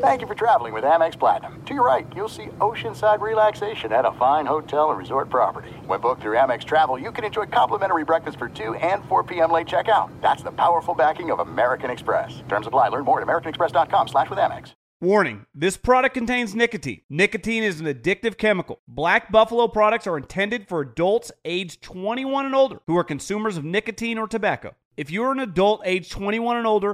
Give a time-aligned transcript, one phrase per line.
[0.00, 1.60] Thank you for traveling with Amex Platinum.
[1.64, 5.70] To your right, you'll see oceanside relaxation at a fine hotel and resort property.
[5.86, 9.50] When booked through Amex Travel, you can enjoy complimentary breakfast for 2 and 4 p.m.
[9.50, 10.10] late checkout.
[10.20, 12.42] That's the powerful backing of American Express.
[12.48, 12.88] Terms apply.
[12.88, 14.74] Learn more at americanexpress.com slash with Amex.
[15.00, 17.02] Warning, this product contains nicotine.
[17.10, 18.80] Nicotine is an addictive chemical.
[18.88, 23.64] Black Buffalo products are intended for adults aged 21 and older who are consumers of
[23.64, 24.74] nicotine or tobacco.
[24.96, 26.93] If you're an adult age 21 and older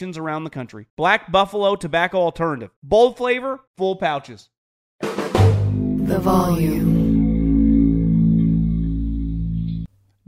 [0.01, 0.87] around the country.
[0.95, 2.71] Black Buffalo Tobacco Alternative.
[2.83, 4.49] Bold flavor, full pouches.
[5.01, 7.11] The volume.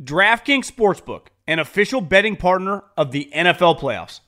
[0.02, 4.20] DraftKings Sportsbook, an official betting partner of the NFL playoffs,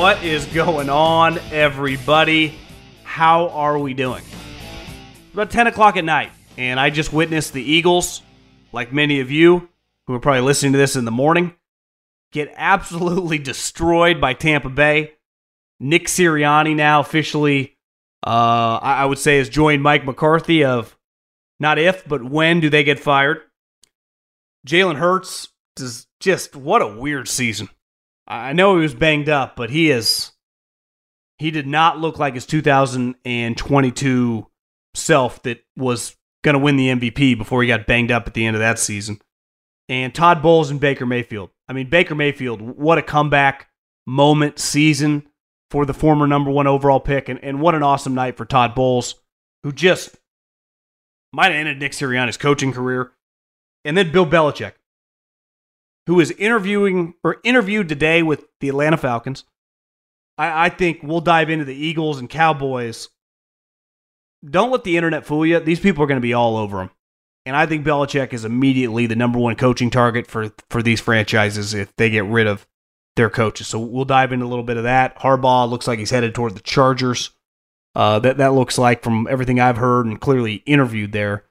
[0.00, 2.58] What is going on, everybody?
[3.04, 4.22] How are we doing?
[5.34, 8.22] About 10 o'clock at night, and I just witnessed the Eagles,
[8.72, 9.68] like many of you
[10.06, 11.54] who are probably listening to this in the morning,
[12.32, 15.12] get absolutely destroyed by Tampa Bay.
[15.78, 17.76] Nick Sirianni now officially,
[18.26, 20.96] uh, I I would say, has joined Mike McCarthy of
[21.58, 23.42] not if, but when do they get fired?
[24.66, 27.68] Jalen Hurts is just what a weird season.
[28.30, 30.30] I know he was banged up, but he is
[31.38, 34.46] he did not look like his 2022
[34.94, 38.46] self that was going to win the MVP before he got banged up at the
[38.46, 39.20] end of that season.
[39.88, 41.50] And Todd Bowles and Baker Mayfield.
[41.68, 43.68] I mean, Baker Mayfield, what a comeback
[44.06, 45.26] moment season
[45.70, 47.28] for the former number one overall pick.
[47.28, 49.16] And, and what an awesome night for Todd Bowles,
[49.64, 50.16] who just
[51.32, 53.12] might have ended Nick Sirianni's coaching career.
[53.84, 54.74] And then Bill Belichick,
[56.10, 59.44] who is interviewing or interviewed today with the Atlanta Falcons.
[60.36, 63.10] I, I think we'll dive into the Eagles and Cowboys.
[64.44, 65.60] Don't let the internet fool you.
[65.60, 66.90] These people are going to be all over them.
[67.46, 71.74] And I think Belichick is immediately the number one coaching target for, for these franchises
[71.74, 72.66] if they get rid of
[73.14, 73.68] their coaches.
[73.68, 75.16] So we'll dive into a little bit of that.
[75.16, 77.30] Harbaugh looks like he's headed toward the Chargers.
[77.94, 81.44] Uh, that that looks like from everything I've heard and clearly interviewed there.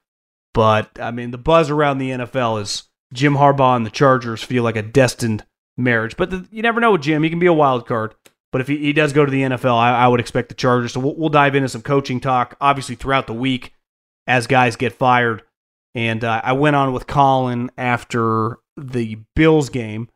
[0.52, 4.62] But I mean, the buzz around the NFL is Jim Harbaugh and the Chargers feel
[4.62, 5.44] like a destined
[5.76, 6.16] marriage.
[6.16, 8.14] But the, you never know with Jim; he can be a wild card.
[8.52, 10.92] But if he, he does go to the NFL, I, I would expect the Chargers.
[10.92, 13.72] So we'll, we'll dive into some coaching talk, obviously throughout the week
[14.26, 15.42] as guys get fired.
[15.94, 20.08] And uh, I went on with Colin after the Bills game,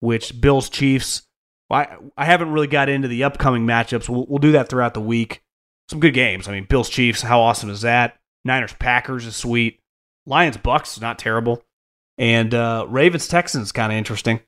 [0.00, 1.22] which Bills Chiefs.
[1.70, 4.08] I I haven't really got into the upcoming matchups.
[4.08, 5.42] We'll, we'll do that throughout the week.
[5.88, 6.48] Some good games.
[6.48, 7.22] I mean, Bills Chiefs.
[7.22, 8.18] How awesome is that?
[8.44, 9.80] Niners Packers is sweet.
[10.26, 11.62] Lions Bucs is not terrible,
[12.20, 14.40] and uh, Ravens Texans kind of interesting.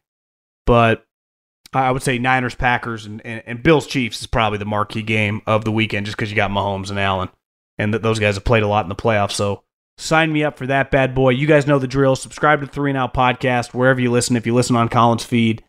[0.67, 1.07] But
[1.73, 5.41] I would say Niners, Packers, and, and, and Bills, Chiefs is probably the marquee game
[5.47, 7.31] of the weekend just because you got Mahomes and Allen.
[7.79, 9.33] And th- those guys have played a lot in the playoffs.
[9.33, 9.63] So
[9.97, 11.31] sign me up for that bad boy.
[11.31, 12.15] You guys know the drill.
[12.15, 14.37] Subscribe to the Three and Out Podcast wherever you listen.
[14.37, 15.65] If you listen on Colin's feed,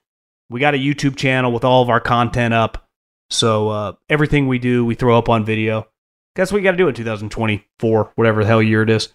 [0.50, 2.86] we got a YouTube channel with all of our content up.
[3.30, 5.88] So uh, everything we do, we throw up on video.
[6.36, 9.14] That's what you got to do in 2024, whatever the hell year it is.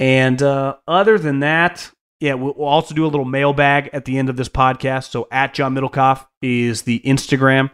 [0.00, 1.90] And uh, other than that,
[2.20, 5.10] yeah, we'll also do a little mailbag at the end of this podcast.
[5.10, 7.70] So at John Middlekauff is the Instagram.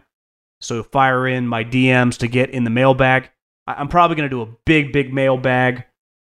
[0.61, 3.29] So fire in my DMs to get in the mailbag.
[3.67, 5.85] I- I'm probably going to do a big, big mailbag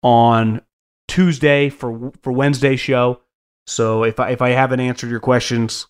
[0.04, 0.62] on
[1.08, 3.22] Tuesday for for Wednesday show.
[3.68, 5.88] So if I if I haven't answered your questions,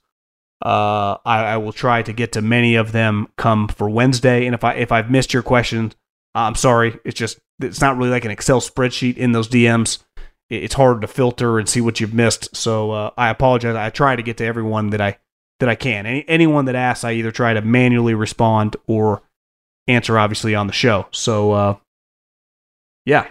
[0.63, 4.45] uh, I, I will try to get to many of them come for Wednesday.
[4.45, 5.95] And if I if I've missed your questions,
[6.35, 6.99] I'm sorry.
[7.05, 9.99] It's just it's not really like an Excel spreadsheet in those DMs.
[10.51, 12.55] It- It's hard to filter and see what you've missed.
[12.55, 13.75] So uh, I apologize.
[13.75, 15.17] I try to get to everyone that I
[15.59, 16.05] that I can.
[16.05, 19.21] Any anyone that asks, I either try to manually respond or
[19.87, 21.07] answer obviously on the show.
[21.11, 21.75] So uh,
[23.05, 23.27] yeah.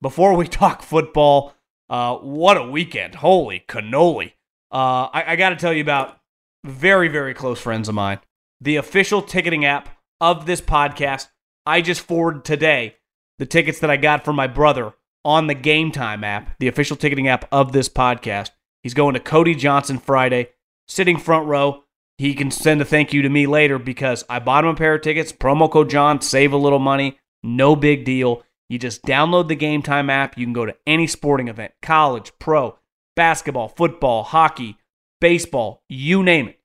[0.00, 1.54] Before we talk football,
[1.88, 3.16] uh, what a weekend!
[3.16, 4.32] Holy cannoli!
[4.72, 6.18] Uh, I, I got to tell you about
[6.64, 8.18] very very close friends of mine,
[8.60, 9.88] the official ticketing app
[10.20, 11.28] of this podcast.
[11.66, 12.96] I just forwarded today
[13.38, 14.94] the tickets that I got from my brother
[15.24, 18.50] on the Gametime app, the official ticketing app of this podcast.
[18.82, 20.50] He's going to Cody Johnson Friday,
[20.88, 21.84] sitting front row.
[22.18, 24.94] He can send a thank you to me later because I bought him a pair
[24.94, 25.32] of tickets.
[25.32, 27.18] Promo code John, save a little money.
[27.42, 28.42] No big deal.
[28.68, 30.38] You just download the Gametime app.
[30.38, 32.78] You can go to any sporting event college, pro,
[33.16, 34.78] basketball, football, hockey,
[35.20, 36.60] baseball, you name it.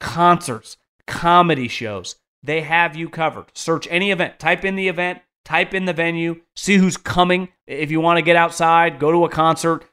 [0.00, 0.76] Concerts,
[1.06, 2.16] comedy shows.
[2.42, 3.46] They have you covered.
[3.54, 7.48] Search any event, type in the event, type in the venue, see who's coming.
[7.66, 9.84] If you want to get outside, go to a concert.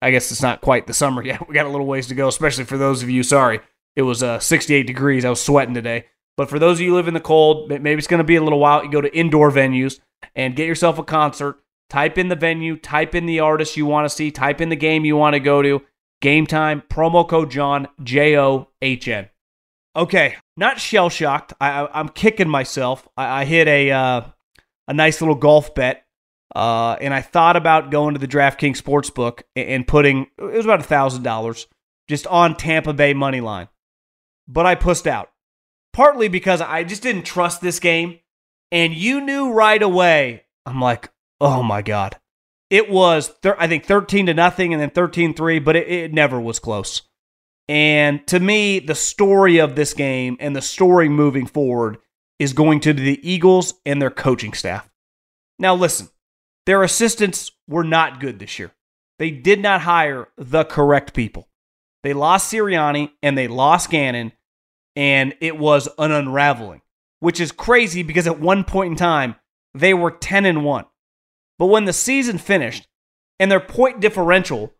[0.00, 1.48] I guess it's not quite the summer yet.
[1.48, 3.22] We got a little ways to go, especially for those of you.
[3.22, 3.60] Sorry,
[3.96, 5.24] it was uh, 68 degrees.
[5.24, 6.06] I was sweating today.
[6.36, 8.36] But for those of you who live in the cold, maybe it's going to be
[8.36, 8.84] a little while.
[8.84, 9.98] You go to indoor venues
[10.36, 11.60] and get yourself a concert.
[11.90, 14.76] Type in the venue, type in the artist you want to see, type in the
[14.76, 15.82] game you want to go to.
[16.22, 19.30] Gametime, promo code John, J O H N.
[19.96, 21.54] Okay, not shell shocked.
[21.60, 23.08] I, I'm kicking myself.
[23.16, 24.20] I, I hit a uh,
[24.88, 26.04] a nice little golf bet,
[26.56, 30.80] uh, and I thought about going to the DraftKings Sportsbook and, putting it was about
[30.80, 31.66] a thousand dollars
[32.08, 33.68] just on Tampa Bay money line,
[34.48, 35.30] but I pussed out
[35.92, 38.20] partly because I just didn't trust this game,
[38.72, 40.44] and you knew right away.
[40.64, 42.16] I'm like, oh my god,
[42.70, 46.40] it was thir- I think 13 to nothing, and then 13-3, but it, it never
[46.40, 47.02] was close.
[47.68, 51.98] And to me, the story of this game and the story moving forward
[52.38, 54.88] is going to the Eagles and their coaching staff.
[55.58, 56.08] Now, listen,
[56.66, 58.72] their assistants were not good this year.
[59.18, 61.48] They did not hire the correct people.
[62.04, 64.32] They lost Sirianni and they lost Gannon,
[64.94, 66.82] and it was an unraveling,
[67.20, 69.34] which is crazy because at one point in time,
[69.74, 70.84] they were 10 and 1.
[71.58, 72.86] But when the season finished
[73.40, 74.74] and their point differential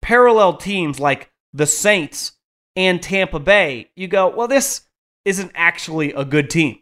[0.00, 2.32] paralleled teams like the Saints
[2.76, 4.82] and Tampa Bay, you go, well, this
[5.24, 6.78] isn't actually a good team.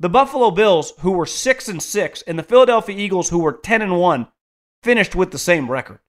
[0.00, 3.82] The Buffalo Bills, who were 6 and 6, and the Philadelphia Eagles, who were 10
[3.82, 4.28] and 1,
[4.82, 6.00] finished with the same record.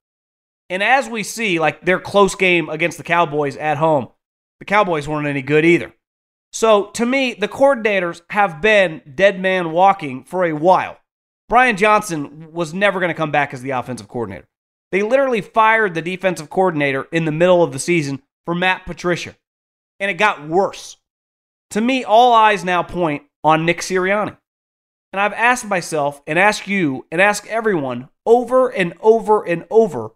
[0.70, 4.10] And as we see, like their close game against the Cowboys at home,
[4.60, 5.94] the Cowboys weren't any good either.
[6.52, 10.98] So to me, the coordinators have been dead man walking for a while.
[11.48, 14.48] Brian Johnson was never going to come back as the offensive coordinator.
[14.92, 19.36] They literally fired the defensive coordinator in the middle of the season for Matt Patricia.
[20.00, 20.98] And it got worse.
[21.72, 24.36] To me, all eyes now point on Nick Sirianni.
[25.14, 30.10] And I've asked myself and asked you and asked everyone over and over and over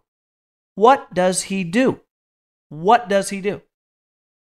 [0.74, 2.00] what does he do?
[2.70, 3.62] What does he do?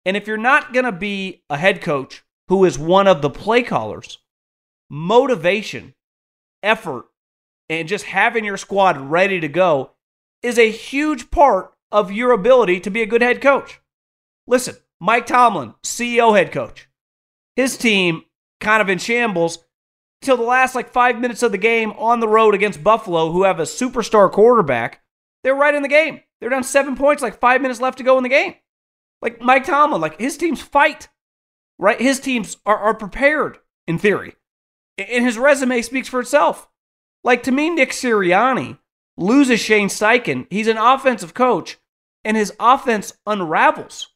[0.04, 3.30] And if you're not going to be a head coach who is one of the
[3.30, 4.18] play callers,
[4.88, 5.94] motivation,
[6.62, 7.04] effort,
[7.68, 9.92] and just having your squad ready to go
[10.42, 13.80] is a huge part of your ability to be a good head coach.
[14.46, 16.88] Listen, Mike Tomlin, CEO head coach,
[17.54, 18.22] his team
[18.60, 19.64] kind of in shambles
[20.22, 23.44] till the last like five minutes of the game on the road against Buffalo, who
[23.44, 25.02] have a superstar quarterback.
[25.44, 26.20] They're right in the game.
[26.40, 28.54] They're down seven points, like five minutes left to go in the game.
[29.20, 31.08] Like Mike Tomlin, like his teams fight,
[31.78, 32.00] right?
[32.00, 34.34] His teams are, are prepared in theory.
[34.96, 36.68] And his resume speaks for itself.
[37.24, 38.78] Like to me, Nick Sirianni
[39.16, 40.46] loses Shane Steichen.
[40.50, 41.78] He's an offensive coach,
[42.24, 44.08] and his offense unravels.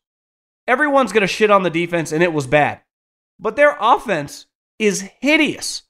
[0.68, 2.81] Everyone's going to shit on the defense, and it was bad.
[3.42, 4.46] But their offense
[4.78, 5.82] is hideous.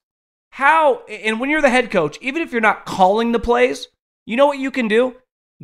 [0.50, 3.88] How, and when you're the head coach, even if you're not calling the plays,
[4.26, 5.16] you know what you can do?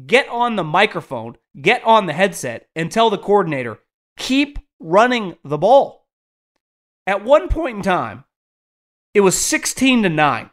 [0.07, 3.79] Get on the microphone, get on the headset, and tell the coordinator,
[4.19, 6.07] keep running the ball.
[7.07, 8.25] At one point in time,
[9.15, 10.51] it was 16 to 9,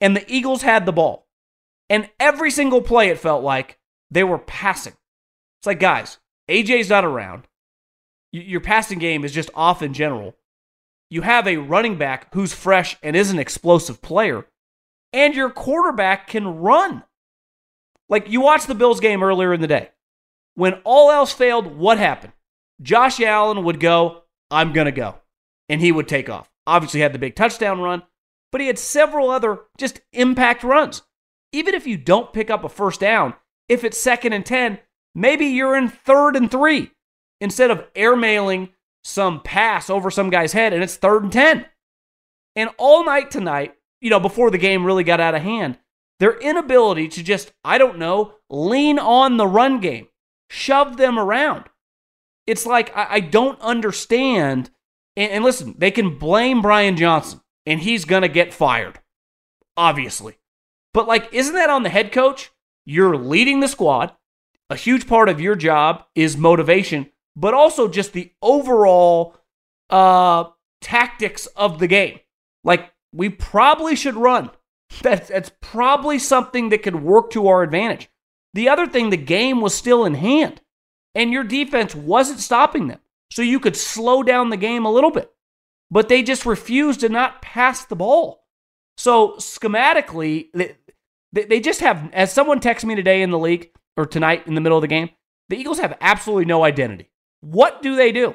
[0.00, 1.28] and the Eagles had the ball.
[1.90, 3.78] And every single play, it felt like
[4.10, 4.94] they were passing.
[5.60, 6.16] It's like, guys,
[6.48, 7.46] AJ's not around.
[8.32, 10.34] Your passing game is just off in general.
[11.12, 14.46] You have a running back who's fresh and is an explosive player,
[15.12, 17.02] and your quarterback can run.
[18.08, 19.90] Like you watched the Bills game earlier in the day.
[20.54, 22.32] When all else failed, what happened?
[22.80, 25.16] Josh Allen would go, I'm going to go.
[25.68, 26.50] And he would take off.
[26.66, 28.04] Obviously, had the big touchdown run,
[28.50, 31.02] but he had several other just impact runs.
[31.52, 33.34] Even if you don't pick up a first down,
[33.68, 34.78] if it's second and 10,
[35.14, 36.90] maybe you're in third and three
[37.38, 38.70] instead of airmailing
[39.04, 41.66] some pass over some guy's head and it's third and 10.
[42.54, 45.78] And all night tonight, you know, before the game really got out of hand,
[46.20, 50.08] their inability to just, I don't know, lean on the run game,
[50.50, 51.64] shove them around.
[52.46, 54.70] It's like, I, I don't understand.
[55.16, 59.00] And, and listen, they can blame Brian Johnson and he's going to get fired,
[59.76, 60.38] obviously.
[60.92, 62.50] But, like, isn't that on the head coach?
[62.84, 64.12] You're leading the squad.
[64.68, 69.36] A huge part of your job is motivation, but also just the overall
[69.90, 70.44] uh,
[70.80, 72.20] tactics of the game.
[72.64, 74.50] Like, we probably should run.
[75.02, 78.10] That's, that's probably something that could work to our advantage.
[78.52, 80.60] The other thing, the game was still in hand,
[81.14, 83.00] and your defense wasn't stopping them.
[83.30, 85.32] So you could slow down the game a little bit.
[85.90, 88.44] But they just refused to not pass the ball.
[88.98, 90.76] So schematically, they,
[91.32, 94.60] they just have, as someone texted me today in the league, or tonight in the
[94.60, 95.10] middle of the game,
[95.48, 97.10] the Eagles have absolutely no identity.
[97.42, 98.34] What do they do?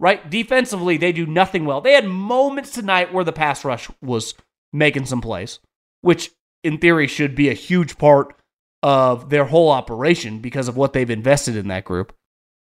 [0.00, 0.28] Right?
[0.28, 1.80] Defensively, they do nothing well.
[1.80, 4.34] They had moments tonight where the pass rush was
[4.72, 5.60] making some plays
[6.06, 6.30] which
[6.62, 8.36] in theory should be a huge part
[8.80, 12.14] of their whole operation because of what they've invested in that group.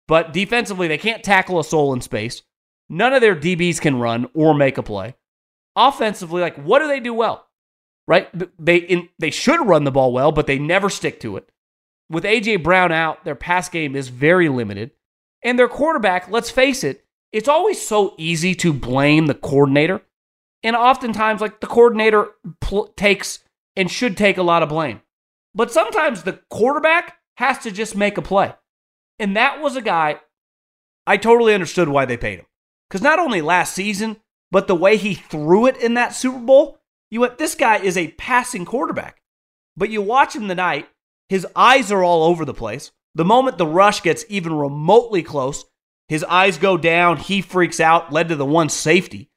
[0.06, 2.42] But defensively, they can't tackle a soul in space.
[2.90, 5.16] None of their DBs can run or make a play.
[5.78, 7.48] Offensively, like what do they do well?
[8.06, 8.28] Right?
[8.60, 11.50] They in, they should run the ball well, but they never stick to it.
[12.10, 14.92] With AJ Brown out, their pass game is very limited.
[15.43, 20.01] And their quarterback, let's face it, it's always so easy to blame the coordinator
[20.63, 22.29] and oftentimes, like the coordinator
[22.60, 23.39] pl- takes
[23.75, 25.01] and should take a lot of blame.
[25.55, 28.53] But sometimes the quarterback has to just make a play.
[29.19, 30.19] And that was a guy
[31.07, 32.45] I totally understood why they paid him.
[32.89, 34.17] Because not only last season,
[34.51, 36.79] but the way he threw it in that Super Bowl,
[37.10, 39.21] you went, this guy is a passing quarterback.
[39.75, 40.89] But you watch him tonight,
[41.29, 42.91] his eyes are all over the place.
[43.15, 45.65] The moment the rush gets even remotely close,
[46.08, 49.30] his eyes go down, he freaks out, led to the one safety.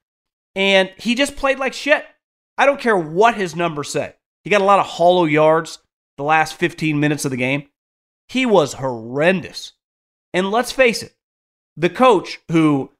[0.54, 2.04] And he just played like shit.
[2.56, 4.14] I don't care what his numbers say.
[4.42, 5.78] He got a lot of hollow yards
[6.16, 7.68] the last 15 minutes of the game.
[8.28, 9.72] He was horrendous.
[10.32, 11.14] And let's face it,
[11.76, 12.90] the coach who,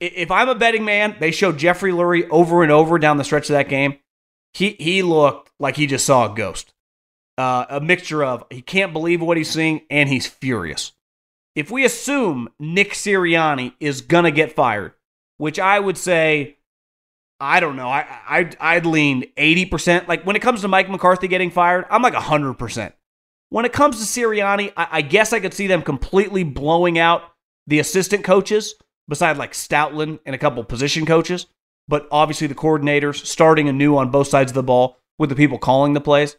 [0.00, 3.50] if I'm a betting man, they showed Jeffrey Lurie over and over down the stretch
[3.50, 3.98] of that game.
[4.54, 6.72] He, he looked like he just saw a ghost.
[7.38, 10.92] Uh, a mixture of he can't believe what he's seeing and he's furious.
[11.54, 14.92] If we assume Nick Sirianni is going to get fired,
[15.38, 16.58] which I would say
[17.42, 17.88] I don't know.
[17.88, 20.06] I, I I'd lean 80%.
[20.06, 22.92] Like when it comes to Mike McCarthy getting fired, I'm like 100%.
[23.48, 27.22] When it comes to Sirianni, I, I guess I could see them completely blowing out
[27.66, 28.76] the assistant coaches,
[29.08, 31.46] beside like Stoutland and a couple position coaches.
[31.88, 35.58] But obviously the coordinators starting anew on both sides of the ball with the people
[35.58, 36.36] calling the plays.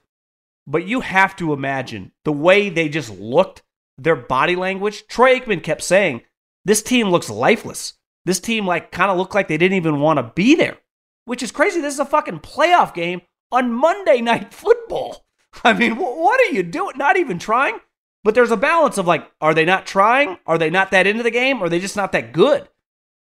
[0.66, 3.64] But you have to imagine the way they just looked,
[3.98, 5.08] their body language.
[5.08, 6.22] Troy Aikman kept saying,
[6.66, 7.96] this team looks lifeless.
[8.26, 10.78] This team like kind of looked like they didn't even want to be there
[11.26, 11.82] which is crazy.
[11.82, 15.26] This is a fucking playoff game on Monday Night Football.
[15.64, 16.98] I mean, what are you doing?
[16.98, 17.80] Not even trying?
[18.24, 20.38] But there's a balance of like, are they not trying?
[20.48, 21.62] Are they not that into the game?
[21.62, 22.68] Are they just not that good?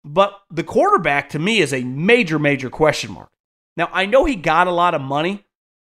[0.04, 3.30] But the quarterback to me is a major, major question mark.
[3.76, 5.46] Now, I know he got a lot of money,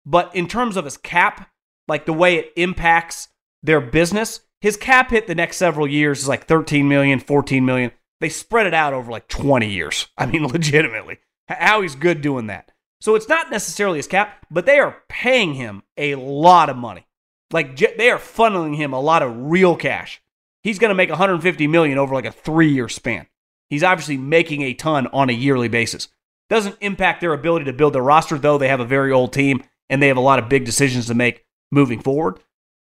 [0.07, 1.51] but in terms of his cap,
[1.87, 3.27] like the way it impacts
[3.61, 7.91] their business, his cap hit the next several years is like 13 million, 14 million.
[8.21, 10.07] They spread it out over like 20 years.
[10.17, 12.71] I mean, legitimately how he's good doing that.
[12.99, 17.05] So it's not necessarily his cap, but they are paying him a lot of money.
[17.51, 20.21] Like they are funneling him a lot of real cash.
[20.63, 23.27] He's going to make 150 million over like a 3-year span.
[23.69, 26.07] He's obviously making a ton on a yearly basis.
[26.49, 28.57] Doesn't impact their ability to build their roster though.
[28.57, 31.13] They have a very old team and they have a lot of big decisions to
[31.13, 32.39] make moving forward.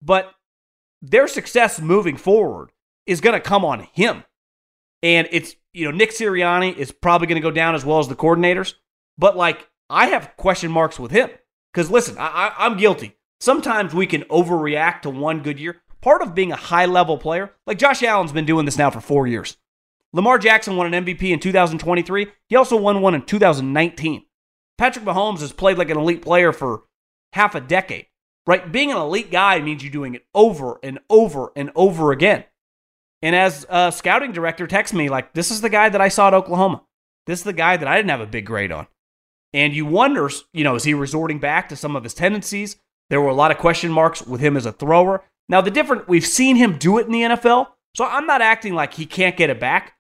[0.03, 0.33] But
[1.03, 2.71] their success moving forward
[3.07, 4.25] is going to come on him.
[5.03, 8.09] And it's you know, Nick Sirianni is probably going to go down as well as
[8.09, 8.75] the coordinators.
[9.19, 11.31] But like, I have question marks with him
[11.73, 13.17] because listen, I, I, I'm guilty.
[13.41, 15.83] Sometimes we can overreact to one good year.
[16.01, 19.01] Part of being a high level player, like Josh Allen's been doing this now for
[19.01, 19.57] four years.
[20.13, 22.29] Lamar Jackson won an MVP in 2023.
[22.49, 24.25] He also won one in 2019.
[24.79, 26.83] Patrick Mahomes has played like an elite player for
[27.33, 28.07] half a decade,
[28.47, 28.71] right?
[28.71, 32.45] Being an elite guy means you're doing it over and over and over again.
[33.23, 36.29] And as a scouting director texts me, like, this is the guy that I saw
[36.29, 36.83] at Oklahoma.
[37.27, 38.87] This is the guy that I didn't have a big grade on.
[39.55, 42.77] And you wonder, you know, is he resorting back to some of his tendencies?
[43.09, 45.25] There were a lot of question marks with him as a thrower.
[45.49, 47.69] Now, the different, we've seen him do it in the NFL.
[47.95, 49.95] So I'm not acting like he can't get it back.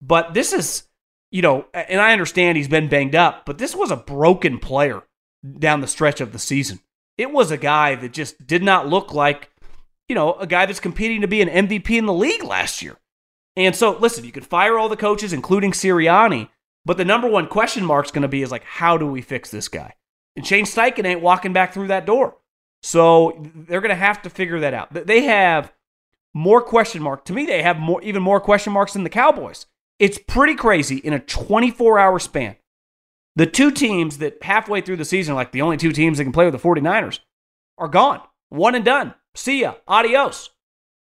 [0.00, 0.84] But this is,
[1.30, 5.02] you know, and I understand he's been banged up, but this was a broken player
[5.58, 6.80] down the stretch of the season.
[7.16, 9.50] It was a guy that just did not look like,
[10.08, 12.96] you know, a guy that's competing to be an MVP in the league last year.
[13.56, 16.48] And so, listen, you could fire all the coaches, including Sirianni,
[16.84, 19.22] but the number one question mark is going to be is like, how do we
[19.22, 19.94] fix this guy?
[20.36, 22.36] And Shane Steichen ain't walking back through that door.
[22.82, 24.92] So they're going to have to figure that out.
[24.92, 25.72] They have
[26.32, 27.24] more question mark.
[27.26, 29.66] To me, they have more, even more question marks than the Cowboys.
[30.00, 32.56] It's pretty crazy in a 24 hour span.
[33.36, 36.32] The two teams that halfway through the season, like the only two teams that can
[36.32, 37.20] play with the 49ers,
[37.78, 38.20] are gone.
[38.48, 39.14] One and done.
[39.34, 39.74] See ya.
[39.86, 40.50] Adios.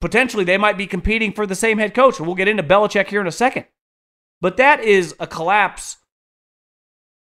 [0.02, 2.18] Potentially, they might be competing for the same head coach.
[2.18, 3.66] And we'll get into Belichick here in a second.
[4.42, 5.98] But that is a collapse.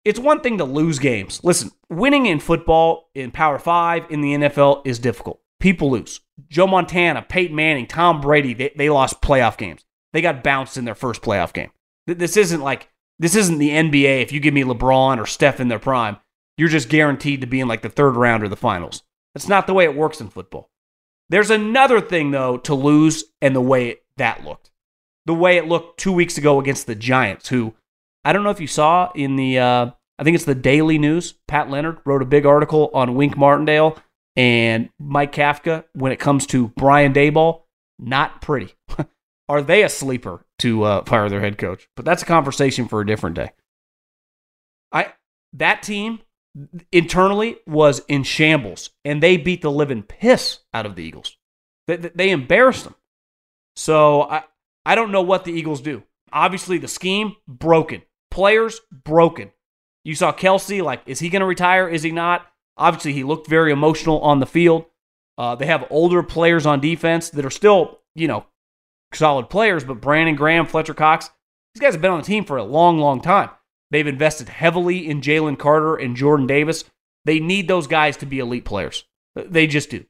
[0.05, 1.41] It's one thing to lose games.
[1.45, 5.41] Listen, winning in football, in Power Five, in the NFL is difficult.
[5.61, 6.21] People lose.
[6.49, 9.85] Joe Montana, Peyton Manning, Tom Brady, they, they lost playoff games.
[10.14, 11.71] They got bounced in their first playoff game.
[12.06, 14.23] This isn't like, this isn't the NBA.
[14.23, 16.16] If you give me LeBron or Steph in their prime,
[16.56, 19.02] you're just guaranteed to be in like the third round or the finals.
[19.35, 20.71] That's not the way it works in football.
[21.28, 24.71] There's another thing, though, to lose and the way that looked
[25.26, 27.75] the way it looked two weeks ago against the Giants, who
[28.25, 31.35] I don't know if you saw in the, uh, I think it's the Daily News.
[31.49, 33.99] Pat Leonard wrote a big article on Wink Martindale
[34.37, 37.62] and Mike Kafka when it comes to Brian Daboll.
[37.99, 38.75] Not pretty.
[39.49, 41.89] Are they a sleeper to uh, fire their head coach?
[41.97, 43.51] But that's a conversation for a different day.
[44.93, 45.13] I
[45.53, 46.21] that team
[46.92, 51.37] internally was in shambles, and they beat the living piss out of the Eagles.
[51.87, 52.95] They, they embarrassed them.
[53.77, 54.45] So I,
[54.87, 56.05] I don't know what the Eagles do.
[56.33, 58.03] Obviously, the scheme, broken.
[58.31, 59.51] Players, broken.
[60.05, 61.88] You saw Kelce like, is he going to retire?
[61.88, 62.47] Is he not?
[62.77, 64.87] Obviously, he looked very emotional on the field.
[65.38, 68.47] Uh, they have older players on defense that are still, you know,
[69.16, 71.31] solid players, but Brandon Graham, Fletcher Cox,
[71.74, 73.50] these guys have been on the team for a long, long time.
[73.90, 76.85] They've invested heavily in Jalen Carter and Jordan Davis.
[77.24, 79.05] They need those guys to be elite players.
[79.35, 80.05] They just do.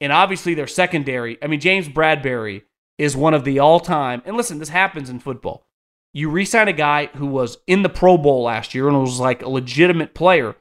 [0.00, 2.62] And obviously, their secondary, I mean, James Bradberry
[2.98, 5.66] is one of the all time, and listen, this happens in football.
[6.14, 9.20] You re sign a guy who was in the Pro Bowl last year and was
[9.20, 10.56] like a legitimate player,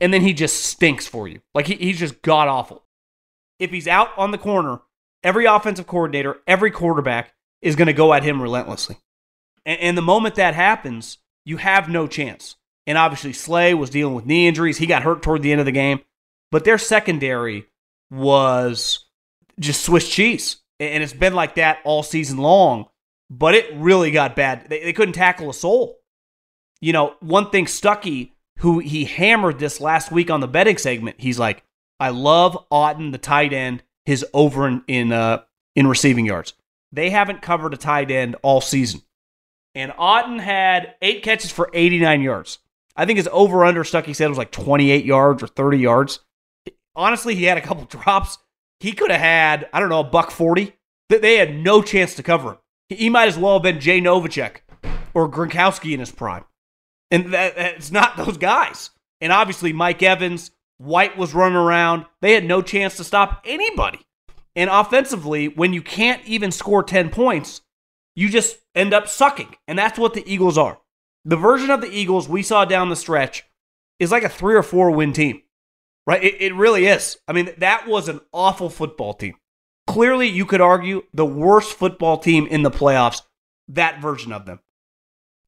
[0.00, 1.40] and then he just stinks for you.
[1.54, 2.84] Like he, he's just god awful.
[3.58, 4.80] If he's out on the corner,
[5.28, 8.96] every offensive coordinator, every quarterback is going to go at him relentlessly.
[9.66, 12.56] And, and the moment that happens, you have no chance.
[12.86, 14.78] And obviously, Slay was dealing with knee injuries.
[14.78, 16.00] He got hurt toward the end of the game.
[16.50, 17.66] But their secondary
[18.10, 19.04] was
[19.60, 22.86] just Swiss cheese and it's been like that all season long.
[23.30, 24.70] But it really got bad.
[24.70, 25.98] They, they couldn't tackle a soul.
[26.80, 31.16] You know, one thing Stuckey, who he hammered this last week on the betting segment,
[31.20, 31.62] he's like,
[32.00, 35.42] I love Otton, the tight end, his over in in, uh,
[35.76, 36.54] in receiving yards.
[36.90, 39.02] They haven't covered a tight end all season.
[39.74, 42.58] And Otton had eight catches for 89 yards.
[42.96, 46.20] I think his over under Stuckey said was like 28 yards or 30 yards.
[46.96, 48.38] Honestly, he had a couple drops
[48.80, 50.72] he could have had, I don't know, a buck 40.
[51.08, 52.58] They had no chance to cover him.
[52.88, 54.58] He might as well have been Jay Novacek
[55.14, 56.44] or Gronkowski in his prime.
[57.10, 58.90] And that, it's not those guys.
[59.20, 62.06] And obviously, Mike Evans, White was running around.
[62.20, 64.00] They had no chance to stop anybody.
[64.56, 67.60] And offensively, when you can't even score 10 points,
[68.16, 69.54] you just end up sucking.
[69.68, 70.80] And that's what the Eagles are.
[71.24, 73.44] The version of the Eagles we saw down the stretch
[73.98, 75.42] is like a three or four win team
[76.08, 76.24] right?
[76.24, 77.18] It, it really is.
[77.28, 79.34] I mean, that was an awful football team.
[79.86, 83.20] Clearly, you could argue the worst football team in the playoffs,
[83.68, 84.60] that version of them.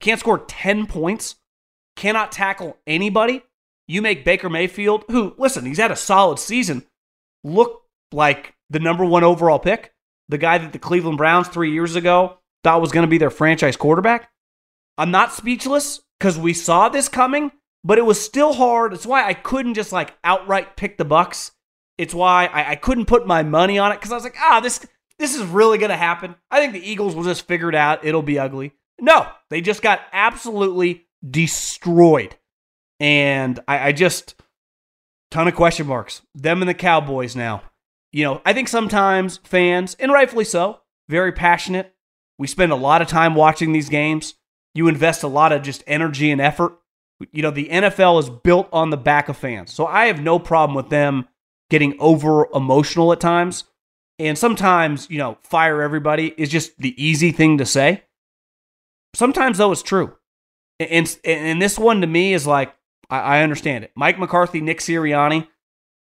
[0.01, 1.37] Can't score 10 points,
[1.97, 3.43] cannot tackle anybody.
[3.91, 6.85] You make Baker Mayfield, who, listen, he's had a solid season,
[7.45, 9.93] look like the number one overall pick,
[10.29, 13.31] the guy that the Cleveland Browns three years ago thought was going to be their
[13.31, 14.31] franchise quarterback.
[14.97, 17.53] I'm not speechless because we saw this coming
[17.85, 18.93] but it was still hard.
[18.93, 21.53] It's why I couldn't just like outright pick the Bucs.
[21.99, 24.61] It's why I, I couldn't put my money on it because I was like, ah,
[24.61, 24.87] this
[25.19, 26.35] this is really gonna happen.
[26.51, 28.05] I think the Eagles will just figure it out.
[28.05, 28.73] It'll be ugly.
[28.99, 32.37] No, they just got absolutely destroyed,
[33.01, 34.35] and I, I just
[35.31, 36.23] ton of question marks.
[36.35, 37.63] Them and the Cowboys now.
[38.13, 41.95] You know, I think sometimes fans, and rightfully so, very passionate,
[42.39, 44.35] We spend a lot of time watching these games.
[44.75, 46.79] You invest a lot of just energy and effort.
[47.33, 49.73] You know, the NFL is built on the back of fans.
[49.73, 51.29] So I have no problem with them
[51.69, 53.65] getting over emotional at times.
[54.19, 58.05] And sometimes, you know, fire everybody is just the easy thing to say.
[59.15, 60.17] Sometimes, though, it's true.
[60.79, 62.75] And, and this one to me is like,
[63.11, 63.93] I, understand it.
[63.97, 65.49] Mike McCarthy, Nick Sirianni,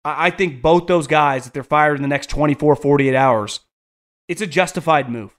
[0.05, 3.59] I, I think both those guys, if they're fired in the next 24, 48 hours,
[4.27, 5.37] it's a justified move.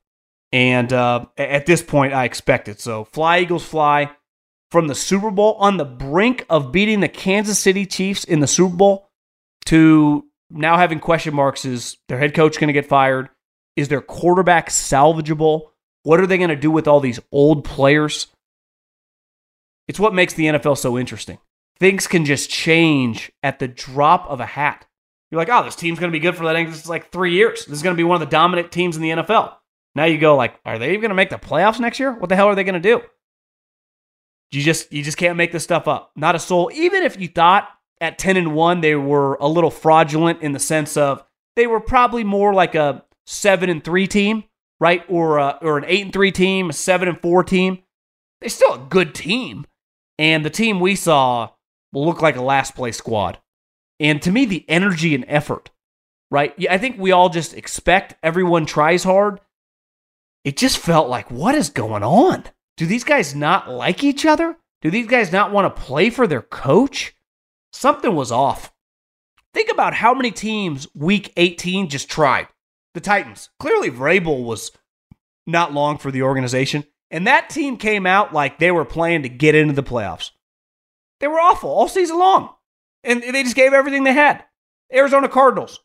[0.53, 2.81] And uh, at this point, I expect it.
[2.81, 4.11] So fly, Eagles, fly.
[4.71, 8.47] From the Super Bowl on the brink of beating the Kansas City Chiefs in the
[8.49, 9.09] Super Bowl
[9.67, 13.29] to now having question marks is their head coach going to get fired?
[13.77, 15.69] Is their quarterback salvageable?
[16.03, 18.29] What are they going to do with all these old players?
[19.87, 21.39] It's what makes the NFL so interesting.
[21.79, 24.87] Things can just change at the drop of a hat.
[25.31, 26.53] You're like, oh, this team's going to be good for that.
[26.53, 27.65] This is like three years.
[27.67, 29.55] This is going to be one of the dominant teams in the NFL.
[29.95, 32.13] Now you go like, are they even going to make the playoffs next year?
[32.13, 33.03] What the hell are they going to do?
[34.53, 36.13] You just you just can't make this stuff up.
[36.15, 36.71] Not a soul.
[36.73, 37.69] Even if you thought
[38.01, 41.25] at 10 and 1 they were a little fraudulent in the sense of
[41.57, 44.45] they were probably more like a 7 and 3 team,
[44.79, 45.05] right?
[45.09, 47.83] Or a, or an 8 and 3 team, a 7 and 4 team.
[48.41, 49.67] They're still a good team.
[50.19, 51.51] And the team we saw
[51.95, 53.39] will look like a last place squad.
[54.01, 55.71] And to me, the energy and effort,
[56.31, 56.53] right?
[56.69, 59.41] I think we all just expect everyone tries hard.
[60.45, 62.45] It just felt like, what is going on?
[62.77, 64.57] Do these guys not like each other?
[64.83, 67.15] Do these guys not want to play for their coach?
[67.73, 68.73] Something was off.
[69.55, 72.49] Think about how many teams week 18 just tried.
[72.93, 73.51] The Titans.
[73.59, 74.73] Clearly, Vrabel was
[75.47, 76.85] not long for the organization.
[77.11, 80.33] And that team came out like they were playing to get into the playoffs.
[81.21, 82.51] They were awful all season long.
[83.03, 84.45] And they just gave everything they had.
[84.93, 85.81] Arizona Cardinals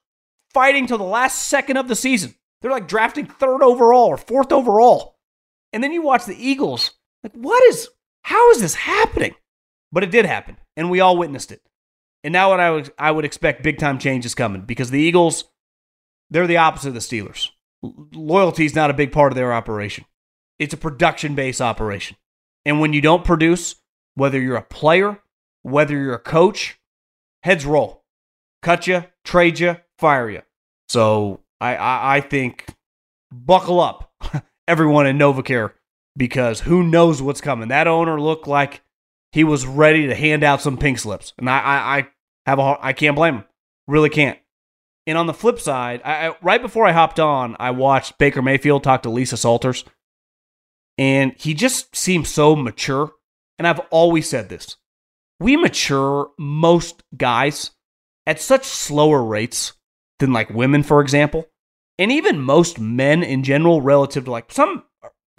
[0.54, 2.36] fighting till the last second of the season.
[2.62, 5.18] They're like drafting third overall or fourth overall.
[5.72, 6.92] And then you watch the Eagles.
[7.24, 7.90] Like, what is,
[8.24, 9.36] how is this happening?
[9.92, 11.62] But it did happen, and we all witnessed it.
[12.24, 15.00] And now what I would, I would expect big time change is coming because the
[15.00, 15.46] Eagles,
[16.30, 17.50] they're the opposite of the Steelers.
[17.82, 20.06] Loyalty is not a big part of their operation.
[20.60, 22.18] It's a production based operation.
[22.66, 23.76] And when you don't produce,
[24.16, 25.20] whether you're a player,
[25.64, 26.80] whether you're a coach,
[27.44, 28.04] heads roll.
[28.62, 30.42] Cut you, trade you, fire you.
[30.88, 32.66] So I, I, I think
[33.32, 34.12] buckle up
[34.68, 35.74] everyone in NovaCare
[36.18, 37.70] because who knows what's coming.
[37.70, 38.82] That owner looked like
[39.32, 42.08] he was ready to hand out some pink slips, and I I, I
[42.46, 43.44] have a I can't blame him,
[43.88, 44.40] really can't.
[45.08, 48.84] And on the flip side, I, right before I hopped on, I watched Baker Mayfield
[48.84, 49.84] talk to Lisa Salters,
[50.98, 53.12] and he just seems so mature.
[53.60, 54.78] And I've always said this:
[55.40, 57.72] we mature most guys
[58.26, 59.74] at such slower rates
[60.18, 61.46] than like women, for example
[62.00, 64.84] and even most men in general, relative to like some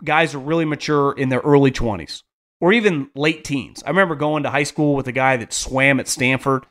[0.05, 2.23] guys are really mature in their early 20s
[2.61, 3.83] or even late teens.
[3.85, 6.67] I remember going to high school with a guy that swam at Stanford,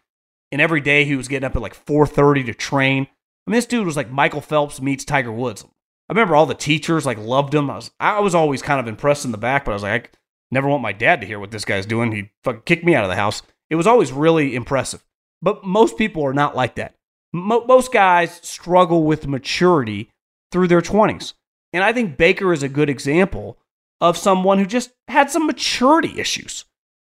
[0.51, 3.07] and every day he was getting up at like 4:30 to train.
[3.47, 5.65] I mean, this dude was like Michael Phelps meets Tiger Woods.
[6.07, 7.69] I remember all the teachers like loved him.
[7.71, 10.11] I was I was always kind of impressed in the back, but I was like,
[10.51, 12.11] never want my dad to hear what this guy's doing.
[12.11, 13.41] He'd fucking kick me out of the house.
[13.69, 15.03] It was always really impressive.
[15.41, 16.95] But most people are not like that
[17.33, 20.09] mo- most guys struggle with maturity
[20.51, 21.33] through their 20s.
[21.73, 23.57] And I think Baker is a good example
[24.01, 26.65] of someone who just had some maturity issues.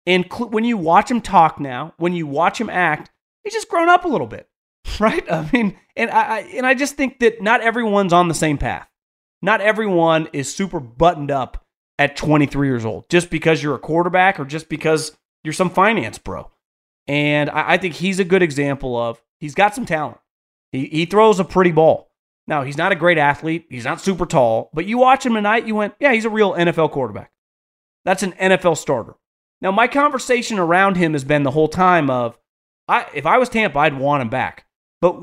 [0.06, 3.10] And cl- when you watch him talk now, when you watch him act,
[3.44, 4.48] he's just grown up a little bit,
[5.00, 5.30] right?
[5.30, 8.58] I mean, and I, I and I just think that not everyone's on the same
[8.58, 8.88] path.
[9.42, 11.64] Not everyone is super buttoned up
[12.00, 16.18] at 23 years old just because you're a quarterback or just because you're some finance
[16.18, 16.50] bro.
[17.06, 20.18] And I, I think he's a good example of He's got some talent.
[20.70, 22.10] He, he throws a pretty ball.
[22.46, 23.66] Now, he's not a great athlete.
[23.70, 26.52] He's not super tall, but you watch him tonight, you went, yeah, he's a real
[26.52, 27.32] NFL quarterback.
[28.04, 29.14] That's an NFL starter.
[29.60, 32.38] Now, my conversation around him has been the whole time of,
[32.88, 34.66] I, if I was Tampa, I'd want him back.
[35.00, 35.20] But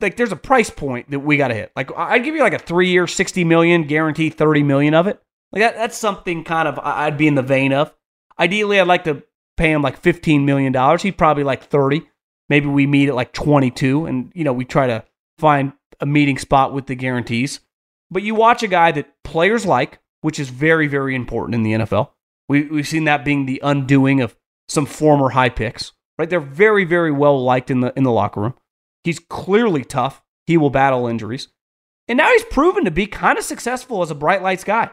[0.00, 1.72] like, there's a price point that we got to hit.
[1.76, 5.22] Like, I'd give you like a three-year, sixty million, guarantee thirty million of it.
[5.52, 7.94] Like that, that's something kind of I'd be in the vein of.
[8.38, 9.22] Ideally, I'd like to
[9.56, 11.02] pay him like fifteen million dollars.
[11.02, 12.02] He'd probably like thirty.
[12.52, 15.04] Maybe we meet at like 22 and, you know, we try to
[15.38, 17.60] find a meeting spot with the guarantees.
[18.10, 21.72] But you watch a guy that players like, which is very, very important in the
[21.72, 22.10] NFL.
[22.50, 24.36] We, we've seen that being the undoing of
[24.68, 26.28] some former high picks, right?
[26.28, 28.54] They're very, very well liked in the, in the locker room.
[29.02, 30.22] He's clearly tough.
[30.46, 31.48] He will battle injuries.
[32.06, 34.90] And now he's proven to be kind of successful as a bright lights guy.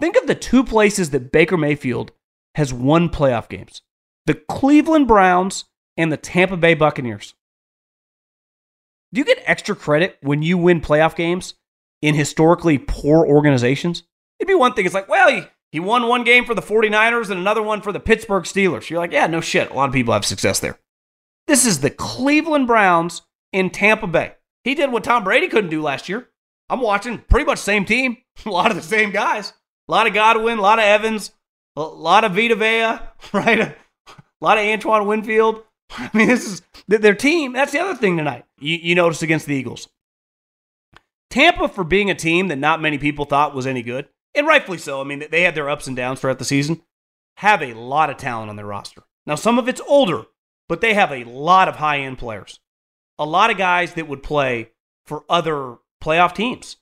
[0.00, 2.12] Think of the two places that Baker Mayfield
[2.54, 3.82] has won playoff games
[4.26, 7.34] the Cleveland Browns and the Tampa Bay Buccaneers.
[9.12, 11.54] Do you get extra credit when you win playoff games
[12.04, 14.02] in historically poor organizations,
[14.38, 14.84] it'd be one thing.
[14.84, 17.92] It's like, well, he, he won one game for the 49ers and another one for
[17.92, 18.90] the Pittsburgh Steelers.
[18.90, 19.70] You're like, yeah, no shit.
[19.70, 20.78] A lot of people have success there.
[21.46, 23.22] This is the Cleveland Browns
[23.54, 24.34] in Tampa Bay.
[24.64, 26.28] He did what Tom Brady couldn't do last year.
[26.68, 29.54] I'm watching pretty much same team, a lot of the same guys,
[29.88, 31.32] a lot of Godwin, a lot of Evans,
[31.76, 32.98] a lot of Vita Vea,
[33.32, 33.60] right?
[33.60, 33.74] A
[34.40, 35.62] lot of Antoine Winfield.
[35.90, 37.52] I mean, this is their team.
[37.52, 38.44] That's the other thing tonight.
[38.58, 39.88] You, you notice against the Eagles.
[41.30, 44.78] Tampa, for being a team that not many people thought was any good, and rightfully
[44.78, 45.00] so.
[45.00, 46.82] I mean, they had their ups and downs throughout the season,
[47.38, 49.02] have a lot of talent on their roster.
[49.26, 50.26] Now, some of it's older,
[50.68, 52.60] but they have a lot of high end players,
[53.18, 54.70] a lot of guys that would play
[55.06, 56.76] for other playoff teams.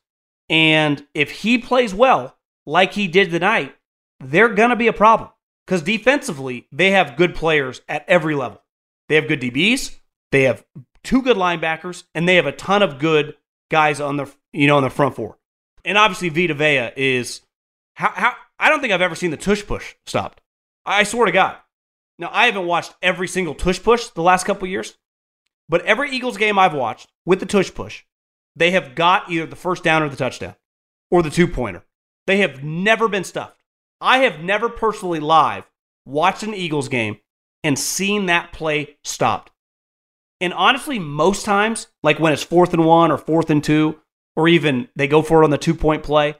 [0.48, 3.74] And if he plays well, like he did tonight,
[4.20, 5.30] they're going to be a problem
[5.66, 8.62] because defensively, they have good players at every level.
[9.08, 9.96] They have good DBs,
[10.30, 10.64] they have
[11.04, 13.34] two good linebackers, and they have a ton of good
[13.70, 15.38] guys on the you know on the front four.
[15.84, 17.42] And obviously, Vita Vea is
[17.94, 20.40] how, how I don't think I've ever seen the tush push stopped.
[20.86, 21.56] I swear to God.
[22.18, 24.96] Now, I haven't watched every single tush push the last couple years,
[25.68, 28.04] but every Eagles game I've watched with the tush push,
[28.54, 30.54] they have got either the first down or the touchdown
[31.10, 31.84] or the two pointer.
[32.26, 33.62] They have never been stuffed.
[34.00, 35.68] I have never personally live
[36.04, 37.18] watched an Eagles game
[37.62, 39.50] and seen that play stopped.
[40.40, 44.00] And honestly, most times, like when it's fourth and one or fourth and two,
[44.34, 46.34] or even they go for it on the two point play,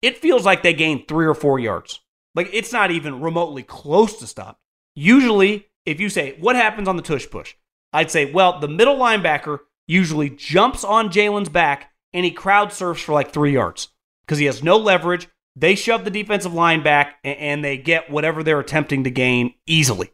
[0.00, 2.00] it feels like they gain three or four yards.
[2.34, 4.58] Like it's not even remotely close to stop.
[4.94, 7.54] Usually, if you say, what happens on the tush push?
[7.92, 13.02] I'd say, well, the middle linebacker usually jumps on Jalen's back and he crowd surfs
[13.02, 13.88] for like three yards
[14.26, 15.28] because he has no leverage.
[15.54, 20.10] They shove the defensive line back and they get whatever they're attempting to gain easily.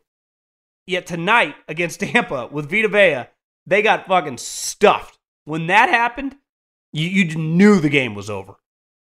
[0.86, 3.30] Yet tonight against Tampa with Vita Vea,
[3.66, 5.18] they got fucking stuffed.
[5.44, 6.36] When that happened,
[6.92, 8.54] you, you knew the game was over.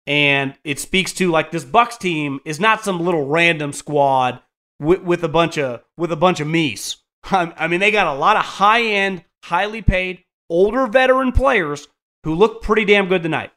[0.07, 4.41] And it speaks to like this Bucs team is not some little random squad
[4.81, 6.99] with, with a bunch of with a bunch of me's.
[7.25, 11.89] I mean, they got a lot of high end, highly paid, older veteran players
[12.25, 13.53] who look pretty damn good tonight.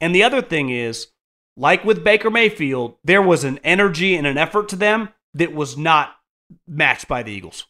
[0.00, 1.08] And the other thing is,
[1.56, 5.76] like with Baker Mayfield, there was an energy and an effort to them that was
[5.76, 6.16] not
[6.66, 7.66] matched by the Eagles,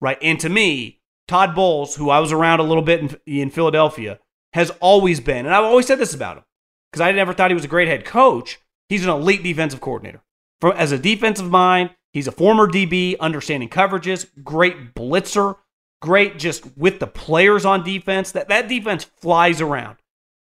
[0.00, 0.18] right?
[0.22, 4.18] And to me, Todd Bowles, who I was around a little bit in, in Philadelphia,
[4.54, 6.44] has always been, and I've always said this about him,
[6.90, 8.58] because I never thought he was a great head coach.
[8.88, 10.22] He's an elite defensive coordinator.
[10.60, 15.56] For, as a defensive mind, he's a former DB, understanding coverages, great blitzer,
[16.00, 18.32] great just with the players on defense.
[18.32, 19.98] That that defense flies around.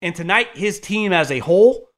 [0.04, 1.89] And tonight, his team as a whole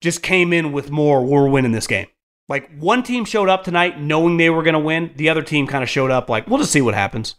[0.00, 1.24] just came in with more.
[1.24, 2.08] We're winning this game.
[2.48, 5.12] Like one team showed up tonight knowing they were going to win.
[5.14, 7.36] The other team kind of showed up like, we'll just see what happens.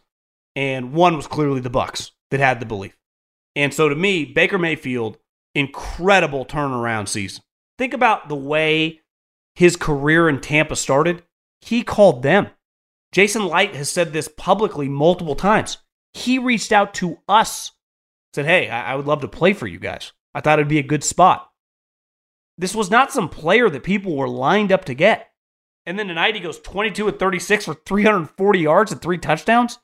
[0.55, 2.97] And one was clearly the Bucs that had the belief.
[3.53, 5.17] And so to me, Baker Mayfield,
[5.53, 7.43] incredible turnaround season.
[7.77, 9.01] Think about the way
[9.55, 11.23] his career in Tampa started.
[11.59, 12.47] He called them.
[13.11, 15.79] Jason Licht has said this publicly multiple times.
[16.13, 17.71] He reached out to us,
[18.35, 20.11] said, Hey, I, would love to play for you guys.
[20.33, 21.49] I thought it'd be a good spot.
[22.57, 25.31] This was not some player that people were lined up to get.
[25.85, 29.79] And then tonight he goes 22 and 36 for 340 yards and three touchdowns.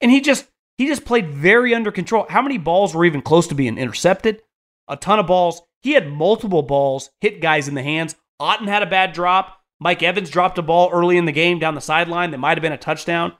[0.00, 2.26] And he just he just played very under control.
[2.28, 4.42] How many balls were even close to being intercepted?
[4.88, 5.62] A ton of balls.
[5.82, 8.16] He had multiple balls hit guys in the hands.
[8.40, 9.58] Otton had a bad drop.
[9.78, 12.62] Mike Evans dropped a ball early in the game down the sideline that might have
[12.62, 13.32] been a touchdown.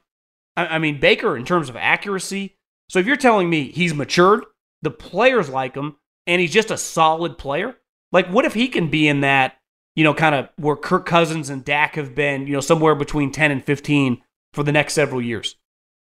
[0.56, 2.56] I, I mean, Baker, in terms of accuracy.
[2.90, 4.44] So if you're telling me he's matured,
[4.82, 7.76] the players like him, and he's just a solid player,
[8.10, 9.58] like what if he can be in that,
[9.94, 13.30] you know, kind of where Kirk Cousins and Dak have been, you know, somewhere between
[13.30, 14.20] 10 and 15
[14.52, 15.54] for the next several years?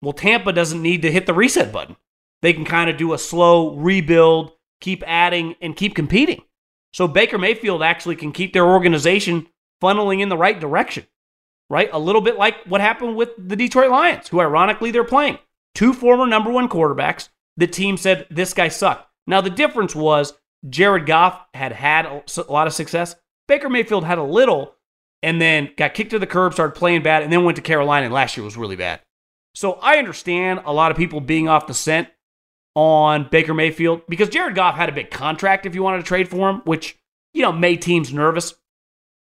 [0.02, 1.98] Well, Tampa doesn't need to hit the reset button.
[2.42, 6.42] They can kind of do a slow rebuild, keep adding, and keep competing.
[6.94, 9.46] So Baker Mayfield actually can keep their organization
[9.84, 11.06] funneling in the right direction,
[11.70, 11.92] right?
[11.94, 15.38] A little bit like what happened with the Detroit Lions, who ironically they're playing.
[15.76, 17.30] Two former number one quarterbacks.
[17.58, 19.08] The team said this guy sucked.
[19.28, 20.34] Now, the difference was
[20.70, 23.16] Jared Goff had had a lot of success.
[23.48, 24.76] Baker Mayfield had a little
[25.24, 28.06] and then got kicked to the curb, started playing bad, and then went to Carolina,
[28.06, 29.02] and last year was really bad.
[29.54, 32.08] So I understand a lot of people being off the scent
[32.74, 36.30] on Baker Mayfield because Jared Goff had a big contract if you wanted to trade
[36.30, 36.98] for him, which,
[37.34, 38.56] you know, made teams nervous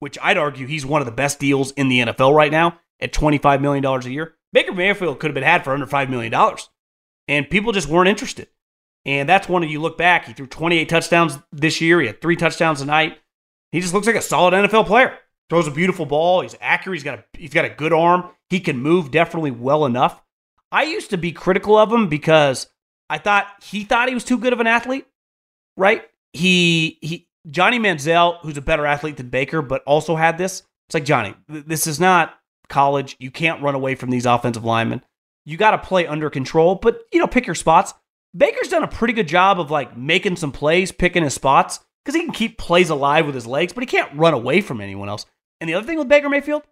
[0.03, 3.13] which I'd argue he's one of the best deals in the NFL right now at
[3.13, 4.35] $25 million a year.
[4.53, 6.33] Baker Mayfield could have been had for under $5 million.
[7.27, 8.47] And people just weren't interested.
[9.05, 11.99] And that's one of you look back, he threw 28 touchdowns this year.
[11.99, 13.17] He had three touchdowns a night.
[13.73, 15.17] He just looks like a solid NFL player.
[15.49, 16.41] Throws a beautiful ball.
[16.41, 16.97] He's accurate.
[16.97, 18.29] He's got a, he's got a good arm.
[18.49, 20.21] He can move definitely well enough.
[20.71, 22.67] I used to be critical of him because
[23.09, 25.05] I thought he thought he was too good of an athlete,
[25.75, 26.03] right?
[26.33, 30.63] he he Johnny Manziel, who's a better athlete than Baker, but also had this.
[30.87, 32.33] It's like Johnny, this is not
[32.69, 33.15] college.
[33.19, 35.03] You can't run away from these offensive linemen.
[35.45, 37.93] You got to play under control, but you know, pick your spots.
[38.35, 42.15] Baker's done a pretty good job of like making some plays, picking his spots because
[42.15, 45.09] he can keep plays alive with his legs, but he can't run away from anyone
[45.09, 45.25] else.
[45.61, 46.63] And the other thing with Baker Mayfield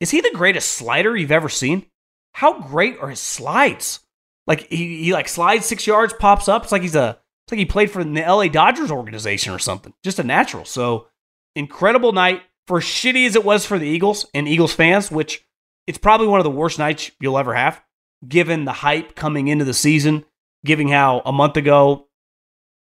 [0.00, 1.86] is he the greatest slider you've ever seen?
[2.32, 4.00] How great are his slides?
[4.46, 6.64] Like he, he like slides six yards, pops up.
[6.64, 9.94] It's like he's a it's like he played for the LA Dodgers organization or something.
[10.02, 10.64] Just a natural.
[10.64, 11.08] So
[11.54, 15.44] incredible night for shitty as it was for the Eagles and Eagles fans, which
[15.86, 17.82] it's probably one of the worst nights you'll ever have,
[18.26, 20.24] given the hype coming into the season,
[20.64, 22.08] giving how a month ago,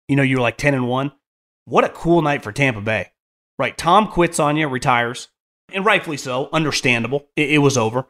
[0.07, 1.11] you know, you were like 10 and 1.
[1.65, 3.11] What a cool night for Tampa Bay.
[3.57, 3.77] Right.
[3.77, 5.29] Tom quits on you, retires,
[5.71, 7.27] and rightfully so, understandable.
[7.35, 8.07] It, it was over.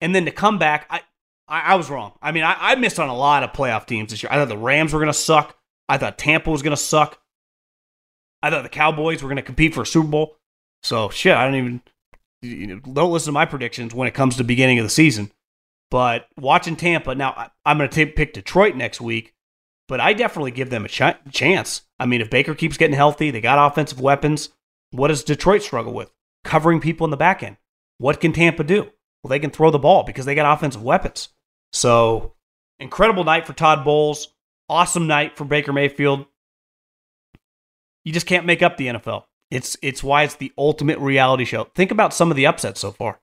[0.00, 1.00] And then to come back, I,
[1.48, 2.12] I, I was wrong.
[2.22, 4.30] I mean, I, I missed on a lot of playoff teams this year.
[4.30, 5.56] I thought the Rams were going to suck.
[5.88, 7.18] I thought Tampa was going to suck.
[8.42, 10.36] I thought the Cowboys were going to compete for a Super Bowl.
[10.82, 11.82] So shit, I don't even
[12.42, 15.30] you know, don't listen to my predictions when it comes to beginning of the season.
[15.90, 19.34] But watching Tampa now, I'm going to pick Detroit next week.
[19.88, 21.82] But I definitely give them a ch- chance.
[21.98, 24.50] I mean, if Baker keeps getting healthy, they got offensive weapons.
[24.92, 26.12] What does Detroit struggle with?
[26.44, 27.56] Covering people in the back end.
[27.98, 28.84] What can Tampa do?
[29.22, 31.30] Well, they can throw the ball because they got offensive weapons.
[31.72, 32.34] So,
[32.78, 34.28] incredible night for Todd Bowles.
[34.68, 36.24] Awesome night for Baker Mayfield.
[38.04, 39.24] You just can't make up the NFL.
[39.50, 41.64] It's it's why it's the ultimate reality show.
[41.74, 43.20] Think about some of the upsets so far.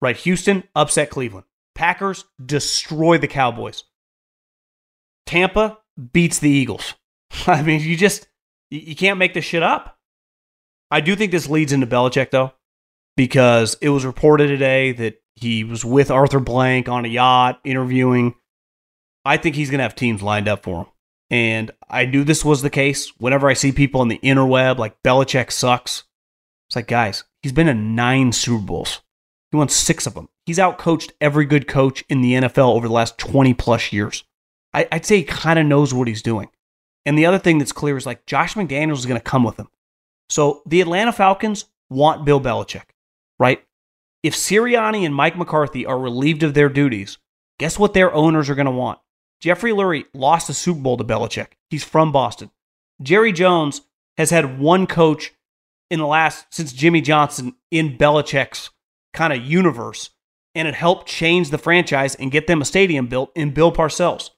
[0.00, 1.46] Right, Houston upset Cleveland.
[1.74, 3.84] Packers destroy the Cowboys.
[5.26, 5.78] Tampa
[6.12, 6.94] beats the Eagles.
[7.46, 8.28] I mean, you just
[8.70, 9.98] you can't make this shit up.
[10.90, 12.52] I do think this leads into Belichick though,
[13.16, 18.34] because it was reported today that he was with Arthur Blank on a yacht interviewing.
[19.24, 20.86] I think he's going to have teams lined up for him.
[21.32, 23.10] And I knew this was the case.
[23.16, 26.04] Whenever I see people on the interweb like Belichick sucks,
[26.68, 29.00] it's like, guys, he's been in nine Super Bowls.
[29.50, 30.28] He won six of them.
[30.44, 34.24] He's outcoached every good coach in the NFL over the last 20 plus years.
[34.74, 36.48] I, would say he kind of knows what he's doing.
[37.06, 39.56] And the other thing that's clear is like Josh McDaniels is going to come with
[39.56, 39.68] him.
[40.28, 42.90] So the Atlanta Falcons want Bill Belichick,
[43.38, 43.64] right?
[44.22, 47.16] If Sirianni and Mike McCarthy are relieved of their duties,
[47.58, 48.98] guess what their owners are going to want?
[49.42, 51.54] Jeffrey Lurie lost the Super Bowl to Belichick.
[51.68, 52.52] He's from Boston.
[53.02, 53.80] Jerry Jones
[54.16, 55.32] has had one coach
[55.90, 58.70] in the last, since Jimmy Johnson, in Belichick's
[59.12, 60.10] kind of universe,
[60.54, 64.30] and it helped change the franchise and get them a stadium built in Bill Parcells.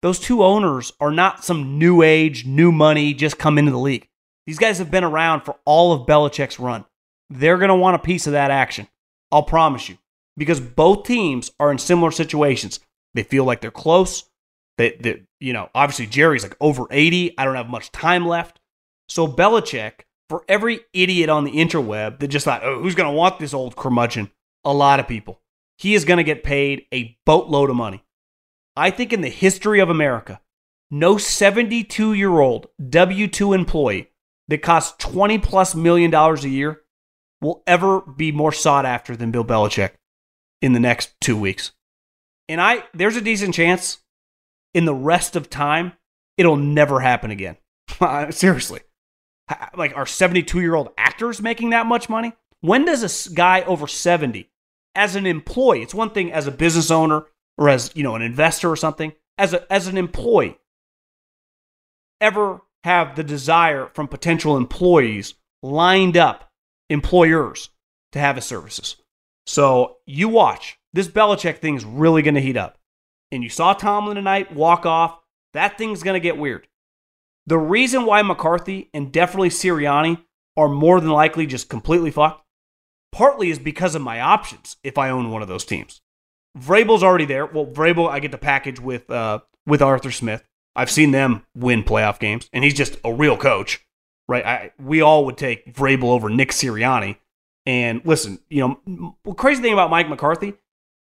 [0.00, 4.08] Those two owners are not some new age, new money, just come into the league.
[4.46, 6.84] These guys have been around for all of Belichick's run.
[7.30, 8.86] They're going to want a piece of that action.
[9.32, 9.98] I'll promise you.
[10.36, 12.78] Because both teams are in similar situations.
[13.14, 14.24] They feel like they're close.
[14.78, 17.36] They, they, you know, obviously Jerry's like over 80.
[17.38, 18.58] I don't have much time left.
[19.08, 23.16] So Belichick, for every idiot on the interweb that just thought, oh, who's going to
[23.16, 24.30] want this old curmudgeon?
[24.64, 25.40] A lot of people.
[25.76, 28.04] He is going to get paid a boatload of money.
[28.76, 30.40] I think in the history of America,
[30.90, 34.10] no 72 year old W 2 employee
[34.48, 36.82] that costs 20 plus million dollars a year
[37.40, 39.92] will ever be more sought after than Bill Belichick
[40.60, 41.72] in the next two weeks.
[42.52, 43.98] And I there's a decent chance
[44.74, 45.92] in the rest of time
[46.36, 47.56] it'll never happen again.
[48.30, 48.80] Seriously.
[49.76, 52.32] Like are 72-year-old actors making that much money?
[52.60, 54.48] When does a guy over 70
[54.94, 57.26] as an employee, it's one thing as a business owner
[57.58, 60.58] or as, you know, an investor or something, as a as an employee
[62.20, 66.50] ever have the desire from potential employees lined up
[66.88, 67.70] employers
[68.12, 68.96] to have his services.
[69.46, 70.78] So you watch.
[70.92, 72.78] This Belichick thing is really going to heat up.
[73.30, 75.18] And you saw Tomlin tonight walk off.
[75.54, 76.68] That thing's going to get weird.
[77.46, 80.22] The reason why McCarthy and definitely Sirianni
[80.56, 82.44] are more than likely just completely fucked,
[83.10, 86.02] partly is because of my options if I own one of those teams.
[86.58, 87.46] Vrabel's already there.
[87.46, 90.44] Well, Vrabel, I get the package with uh, with Arthur Smith.
[90.76, 93.84] I've seen them win playoff games, and he's just a real coach,
[94.28, 94.44] right?
[94.44, 97.16] I, we all would take Vrabel over Nick Sirianni.
[97.64, 100.54] And listen, you know, crazy thing about Mike McCarthy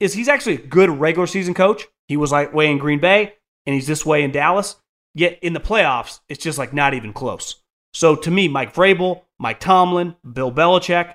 [0.01, 1.87] is he's actually a good regular season coach.
[2.07, 3.35] He was like way in Green Bay,
[3.67, 4.77] and he's this way in Dallas.
[5.15, 7.63] Yet in the playoffs, it's just like not even close.
[7.93, 11.15] So to me, Mike Vrabel, Mike Tomlin, Bill Belichick,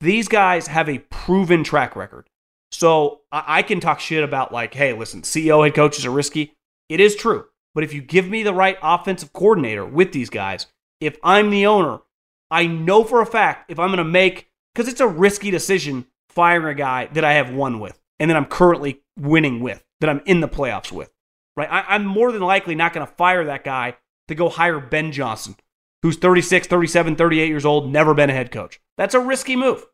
[0.00, 2.28] these guys have a proven track record.
[2.70, 6.56] So I can talk shit about like, hey, listen, CEO head coaches are risky.
[6.88, 7.46] It is true.
[7.74, 10.66] But if you give me the right offensive coordinator with these guys,
[11.00, 12.00] if I'm the owner,
[12.50, 16.06] I know for a fact if I'm going to make, because it's a risky decision
[16.28, 20.08] firing a guy that I have won with and that I'm currently winning with, that
[20.08, 21.10] I'm in the playoffs with,
[21.56, 21.68] right?
[21.68, 23.96] I, am more than likely not going to fire that guy
[24.28, 25.56] to go hire Ben Johnson,
[26.02, 28.80] who's 36, 37, 38 years old, never been a head coach.
[28.96, 29.84] That's a risky move.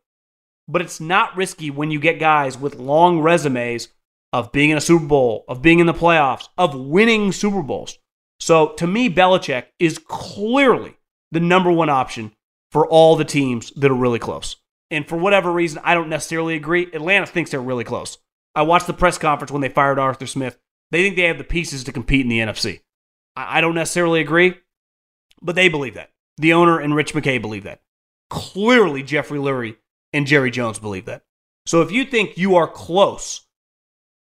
[0.67, 3.87] But it's not risky when you get guys with long resumes
[4.31, 7.97] of being in a Super Bowl, of being in the playoffs, of winning Super Bowls.
[8.39, 10.99] So to me, Belichick is clearly
[11.31, 12.33] the number one option
[12.71, 14.55] for all the teams that are really close.
[14.91, 16.89] And for whatever reason, I don't necessarily agree.
[16.93, 18.17] Atlanta thinks they're really close.
[18.55, 20.57] I watched the press conference when they fired Arthur Smith.
[20.91, 22.81] They think they have the pieces to compete in the NFC.
[23.35, 24.55] I don't necessarily agree,
[25.41, 26.11] but they believe that.
[26.37, 27.81] The owner and Rich McKay believe that.
[28.29, 29.77] Clearly, Jeffrey Lurie
[30.13, 31.23] and Jerry Jones believe that.
[31.65, 33.45] So if you think you are close,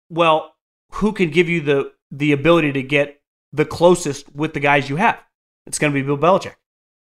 [0.09, 0.55] well,
[0.93, 3.21] who can give you the the ability to get
[3.53, 5.19] the closest with the guys you have?
[5.65, 6.55] It's going to be Bill Belichick.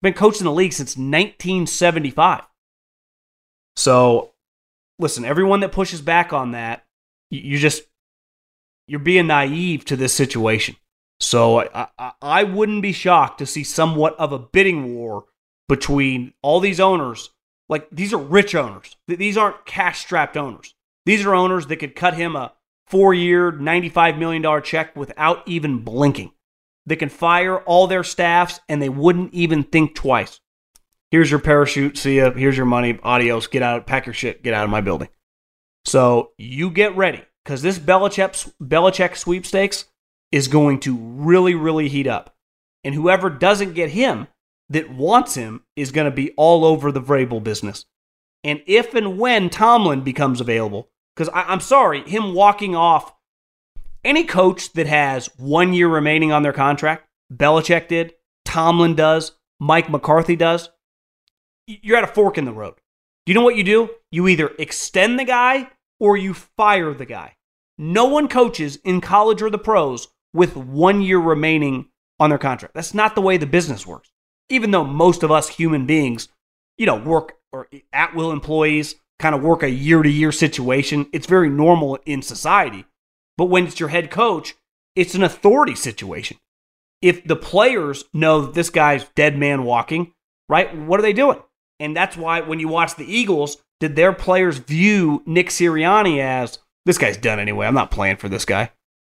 [0.03, 2.43] Been coaching the league since 1975.
[3.77, 4.33] So,
[4.99, 6.85] listen, everyone that pushes back on that,
[7.31, 7.83] you just
[8.89, 10.77] you're being naive to this situation.
[11.21, 15.25] So I, I, I wouldn't be shocked to see somewhat of a bidding war
[15.69, 17.31] between all these owners.
[17.69, 18.97] Like these are rich owners.
[19.09, 20.75] These aren't cash strapped owners.
[21.05, 22.53] These are owners that could cut him a
[22.87, 26.33] four year, $95 million check without even blinking.
[26.85, 30.41] They can fire all their staffs and they wouldn't even think twice.
[31.11, 31.97] Here's your parachute.
[31.97, 32.33] See ya.
[32.33, 32.99] Here's your money.
[33.03, 33.47] Adios.
[33.47, 33.87] Get out.
[33.87, 34.43] Pack your shit.
[34.43, 35.09] Get out of my building.
[35.85, 39.85] So you get ready because this Belichick, Belichick sweepstakes
[40.33, 42.35] is going to really, really heat up.
[42.83, 44.27] And whoever doesn't get him
[44.69, 47.87] that wants him is going to be all over the Vrabel business.
[48.43, 53.15] And if and when Tomlin becomes available, because I'm sorry, him walking off
[54.05, 59.91] any coach that has one year remaining on their contract, Belichick did, Tomlin does, Mike
[59.91, 60.69] McCarthy does,
[61.67, 62.75] you're at a fork in the road.
[63.25, 63.91] Do you know what you do?
[64.13, 67.35] You either extend the guy or you fire the guy.
[67.79, 71.87] No one coaches in college or the pros with one year remaining
[72.19, 72.75] on their contract.
[72.75, 74.11] That's not the way the business works.
[74.49, 76.29] Even though most of us human beings,
[76.79, 81.07] you know, work or at will employees kind of work a year to year situation,
[81.13, 82.85] it's very normal in society.
[83.37, 84.55] But when it's your head coach,
[84.95, 86.39] it's an authority situation.
[87.03, 90.13] If the players know that this guy's dead man walking,
[90.49, 91.39] right, what are they doing?
[91.79, 96.59] And that's why when you watch the Eagles, did their players view Nick Sirianni as
[96.87, 97.67] this guy's done anyway?
[97.67, 98.71] I'm not playing for this guy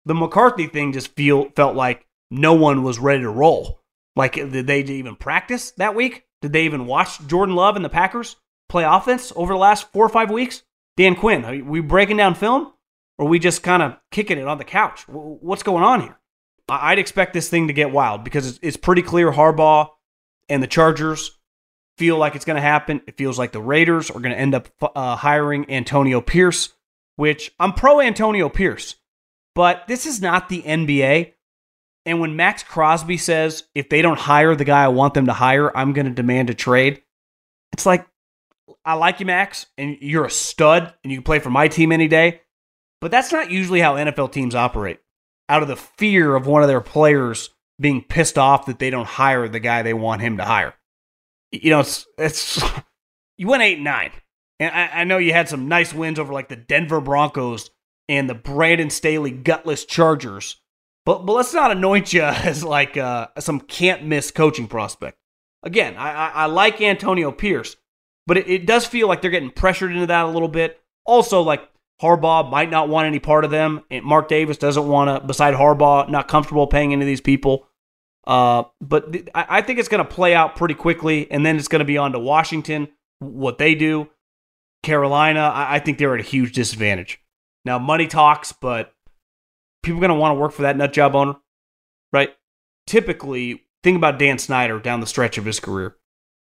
[0.08, 3.80] the McCarthy thing just feel felt like no one was ready to roll.
[4.16, 6.24] Like, did they even practice that week?
[6.40, 8.36] Did they even watch Jordan Love and the Packers
[8.68, 10.62] play offense over the last four or five weeks?
[10.96, 12.72] Dan Quinn, are we breaking down film?
[13.18, 15.06] Or we just kind of kicking it on the couch?
[15.08, 16.18] What's going on here?
[16.68, 19.88] I'd expect this thing to get wild because it's pretty clear Harbaugh
[20.48, 21.37] and the Chargers
[21.98, 23.02] feel like it's going to happen.
[23.06, 26.72] It feels like the Raiders are going to end up uh, hiring Antonio Pierce,
[27.16, 28.94] which I'm pro Antonio Pierce.
[29.54, 31.32] But this is not the NBA.
[32.06, 35.32] And when Maxx Crosby says, if they don't hire the guy I want them to
[35.32, 37.02] hire, I'm going to demand a trade,
[37.72, 38.06] it's like,
[38.84, 41.92] I like you, Max, and you're a stud, and you can play for my team
[41.92, 42.40] any day.
[43.00, 45.00] But that's not usually how NFL teams operate.
[45.48, 49.06] Out of the fear of one of their players being pissed off that they don't
[49.06, 50.74] hire the guy they want him to hire.
[51.52, 52.62] You know, it's it's
[53.38, 54.12] you went eight nine,
[54.60, 57.70] and I, I know you had some nice wins over like the Denver Broncos
[58.08, 60.56] and the Brandon Staley gutless Chargers.
[61.04, 65.18] But but let's not anoint you as like uh, some can't miss coaching prospect.
[65.62, 67.76] Again, I, I, I like Antonio Pierce,
[68.26, 70.80] but it, it does feel like they're getting pressured into that a little bit.
[71.04, 71.68] Also, like
[72.00, 75.26] Harbaugh might not want any part of them, and Mark Davis doesn't want to.
[75.26, 77.66] Beside Harbaugh, not comfortable paying into these people.
[78.28, 81.66] Uh, but th- I think it's going to play out pretty quickly, and then it's
[81.66, 82.88] going to be on to Washington,
[83.20, 84.10] what they do.
[84.82, 87.22] Carolina, I, I think they're at a huge disadvantage.
[87.64, 88.92] Now, money talks, but
[89.82, 91.36] people are going to want to work for that nut job owner,
[92.12, 92.36] right?
[92.86, 95.96] Typically, think about Dan Snyder down the stretch of his career.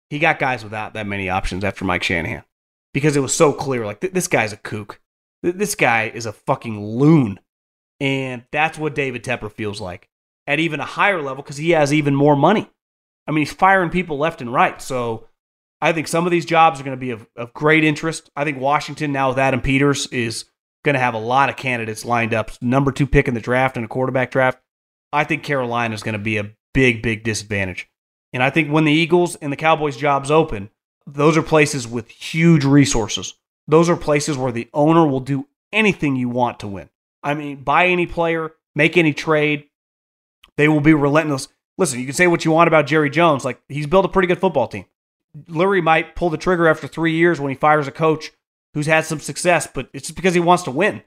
[0.09, 2.43] He got guys without that many options after Mike Shanahan
[2.93, 4.99] because it was so clear like, this guy's a kook.
[5.41, 7.39] this guy is a fucking loon.
[7.99, 10.09] And that's what David Tepper feels like
[10.47, 12.69] at even a higher level because he has even more money.
[13.27, 14.81] I mean, he's firing people left and right.
[14.81, 15.27] So
[15.81, 18.31] I think some of these jobs are going to be of, of great interest.
[18.35, 20.45] I think Washington now with Adam Peters is
[20.83, 22.51] going to have a lot of candidates lined up.
[22.61, 24.59] Number two pick in the draft and a quarterback draft.
[25.11, 27.89] I think Carolina is going to be a big, big disadvantage.
[28.33, 30.69] And I think when the Eagles and the Cowboys jobs open,
[31.05, 33.33] those are places with huge resources.
[33.67, 36.89] Those are places where the owner will do anything you want to win.
[37.23, 39.65] I mean, buy any player, make any trade.
[40.57, 41.47] They will be relentless.
[41.77, 43.45] Listen, you can say what you want about Jerry Jones.
[43.45, 44.85] Like, he's built a pretty good football team.
[45.47, 48.31] Lurie might pull the trigger after three years when he fires a coach
[48.73, 51.03] who's had some success, but it's just because he wants to win.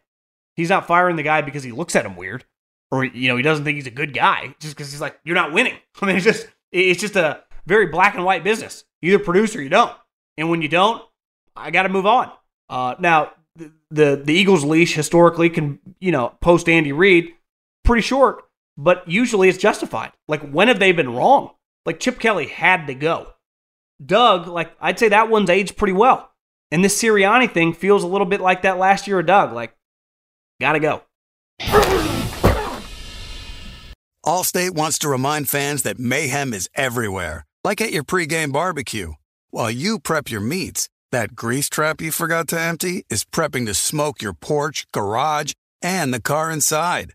[0.55, 2.45] He's not firing the guy because he looks at him weird.
[2.91, 5.35] or you know he doesn't think he's a good guy just because he's like you're
[5.35, 5.75] not winning.
[6.03, 8.85] I mean, it's just it's just a very black and white business.
[9.01, 9.95] You either produce or you don't,
[10.37, 11.03] and when you don't,
[11.57, 12.31] I got to move on.
[12.69, 17.33] Uh, now the, the the Eagles leash historically can you know post Andy Reid
[17.85, 18.45] pretty short,
[18.83, 20.13] but usually it's justified.
[20.27, 21.51] Like when have they been wrong?
[21.85, 23.35] Like Chip Kelly had to go.
[24.05, 26.31] Doug, like I'd say that one's aged pretty well.
[26.71, 29.53] And this Sirianni thing feels a little bit like that last year of Doug.
[29.53, 29.77] Like,
[30.61, 31.03] gotta go.
[34.25, 39.13] Allstate wants to remind fans that mayhem is everywhere, like at your pregame barbecue.
[39.51, 43.75] While you prep your meats, that grease trap you forgot to empty is prepping to
[43.75, 45.53] smoke your porch, garage,
[45.83, 47.15] and the car inside.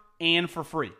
[0.21, 0.91] and for free.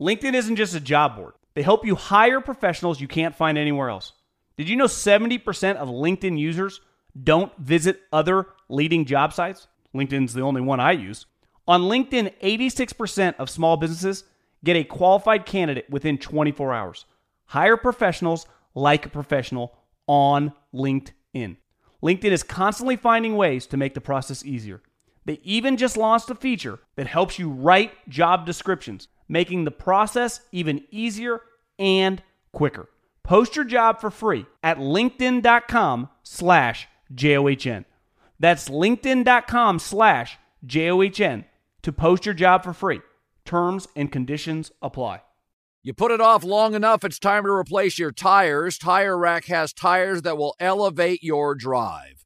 [0.00, 3.88] LinkedIn isn't just a job board, they help you hire professionals you can't find anywhere
[3.88, 4.12] else.
[4.58, 6.80] Did you know 70% of LinkedIn users
[7.22, 9.68] don't visit other leading job sites?
[9.94, 11.24] LinkedIn's the only one I use.
[11.68, 14.24] On LinkedIn, 86% of small businesses
[14.64, 17.06] get a qualified candidate within 24 hours.
[17.46, 21.56] Hire professionals like a professional on LinkedIn.
[22.02, 24.82] LinkedIn is constantly finding ways to make the process easier.
[25.26, 30.40] They even just launched a feature that helps you write job descriptions, making the process
[30.52, 31.40] even easier
[31.78, 32.22] and
[32.52, 32.88] quicker.
[33.24, 37.84] Post your job for free at linkedin.com slash J-O-H-N.
[38.38, 41.44] That's linkedin.com slash J-O-H-N
[41.82, 43.00] to post your job for free.
[43.44, 45.22] Terms and conditions apply.
[45.82, 48.78] You put it off long enough, it's time to replace your tires.
[48.78, 52.25] Tire Rack has tires that will elevate your drive.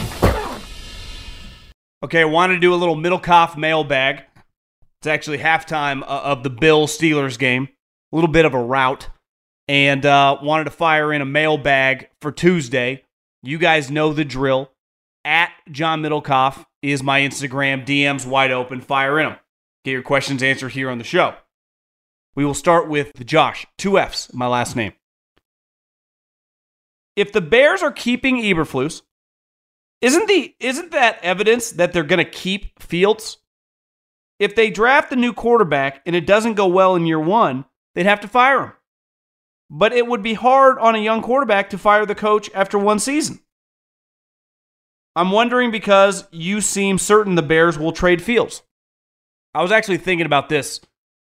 [2.03, 4.23] Okay, I wanted to do a little Middlekauff mailbag.
[4.99, 7.69] It's actually halftime uh, of the Bill Steelers game.
[8.11, 9.09] A little bit of a rout.
[9.67, 13.03] And uh, wanted to fire in a mailbag for Tuesday.
[13.43, 14.71] You guys know the drill.
[15.23, 17.85] At John Middlekauff is my Instagram.
[17.85, 18.81] DMs wide open.
[18.81, 19.37] Fire in them.
[19.85, 21.35] Get your questions answered here on the show.
[22.33, 23.67] We will start with Josh.
[23.77, 24.93] Two F's, my last name.
[27.15, 29.03] If the Bears are keeping Eberflus,
[30.01, 33.37] isn't the isn't that evidence that they're going to keep Fields?
[34.39, 38.07] If they draft a new quarterback and it doesn't go well in year 1, they'd
[38.07, 38.73] have to fire him.
[39.69, 42.97] But it would be hard on a young quarterback to fire the coach after one
[42.97, 43.39] season.
[45.15, 48.63] I'm wondering because you seem certain the Bears will trade Fields.
[49.53, 50.81] I was actually thinking about this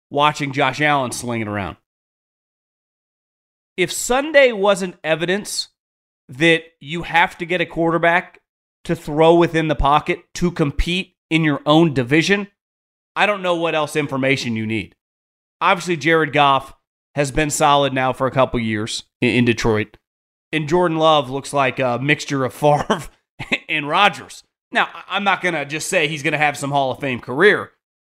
[0.09, 1.78] watching Josh Allen slinging around.
[3.78, 5.70] If Sunday wasn't evidence
[6.30, 8.41] that you have to get a quarterback
[8.84, 12.47] to throw within the pocket to compete in your own division,
[13.15, 14.95] I don't know what else information you need.
[15.59, 16.73] Obviously, Jared Goff
[17.15, 19.97] has been solid now for a couple years in, Detroit.
[20.51, 23.03] And Jordan Love looks like a mixture of Favre
[23.67, 24.43] and Rodgers.
[24.71, 27.19] Now, I'm not going to just say he's going to have some Hall of Fame
[27.19, 27.71] career,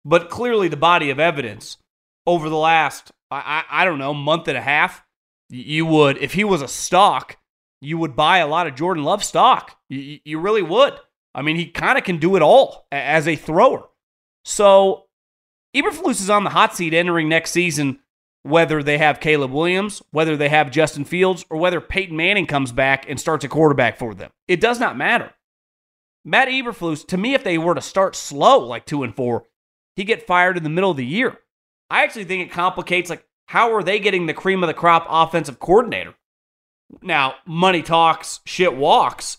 [0.03, 1.77] but clearly the body of evidence
[2.27, 5.03] over the last, I, I, I don't know, month and a half,
[5.49, 7.37] you would, if he was a stock,
[7.81, 9.77] you would buy a lot of Jordan Love stock.
[9.89, 10.93] You, you really would.
[11.33, 13.87] I mean, he kind of can do it all as a thrower.
[14.43, 15.05] So
[15.75, 17.99] Eberflus is on the hot seat entering next season,
[18.43, 22.71] whether they have Caleb Williams, whether they have Justin Fields, or whether Peyton Manning comes
[22.71, 24.31] back and starts a quarterback for them.
[24.47, 25.31] It does not matter.
[26.25, 29.45] Matt Eberflus, to me, if they were to start slow, like two and four,
[29.95, 31.39] he get fired in the middle of the year.
[31.89, 35.07] I actually think it complicates like how are they getting the cream of the crop
[35.09, 36.13] offensive coordinator?
[37.01, 39.37] Now, money talks, shit walks,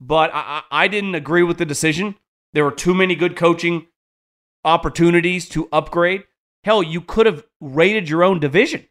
[0.00, 2.16] but I, I didn't agree with the decision.
[2.52, 3.86] There were too many good coaching
[4.64, 6.24] opportunities to upgrade.
[6.64, 8.86] Hell, you could have rated your own division.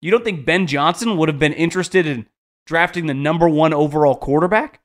[0.00, 2.26] You don't think Ben Johnson would have been interested in
[2.66, 4.80] drafting the number one overall quarterback?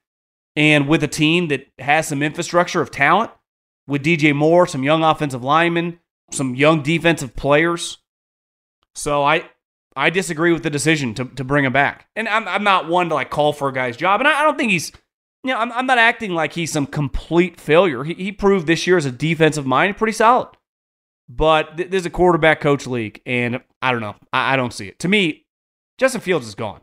[0.56, 3.32] And with a team that has some infrastructure of talent,
[3.88, 6.00] with DJ Moore, some young offensive linemen,
[6.32, 8.00] some young defensive players.
[8.96, 9.50] So I
[9.96, 12.08] I disagree with the decision to, to bring him back.
[12.16, 14.20] And I'm, I'm not one to like call for a guy's job.
[14.20, 14.92] And I, I don't think he's,
[15.44, 18.04] you know, I'm, I'm not acting like he's some complete failure.
[18.04, 20.50] He, he proved this year as a defensive mind pretty solid.
[21.30, 24.16] But th- there's a quarterback coach league, and I don't know.
[24.32, 25.00] I, I don't see it.
[25.00, 25.46] To me,
[25.98, 26.82] Justin Fields is gone.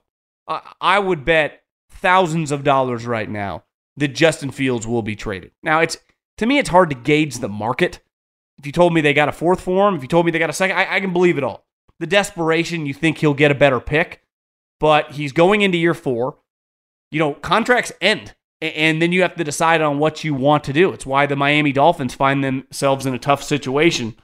[0.48, 3.64] I, I would bet thousands of dollars right now
[3.98, 5.52] that Justin Fields will be traded.
[5.62, 5.98] Now, it's
[6.38, 8.00] to me, it's hard to gauge the market.
[8.58, 10.38] If you told me they got a fourth for him, if you told me they
[10.38, 11.66] got a second, I, I can believe it all.
[12.02, 14.24] The desperation, you think he'll get a better pick,
[14.80, 16.38] but he's going into year four.
[17.12, 20.72] You know, contracts end, and then you have to decide on what you want to
[20.72, 20.92] do.
[20.92, 24.16] It's why the Miami Dolphins find themselves in a tough situation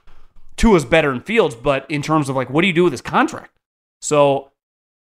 [0.56, 3.00] Tua's better in Fields, but in terms of like, what do you do with his
[3.00, 3.56] contract?
[4.02, 4.50] So,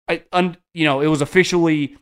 [0.06, 1.96] I, un, you know, it was officially,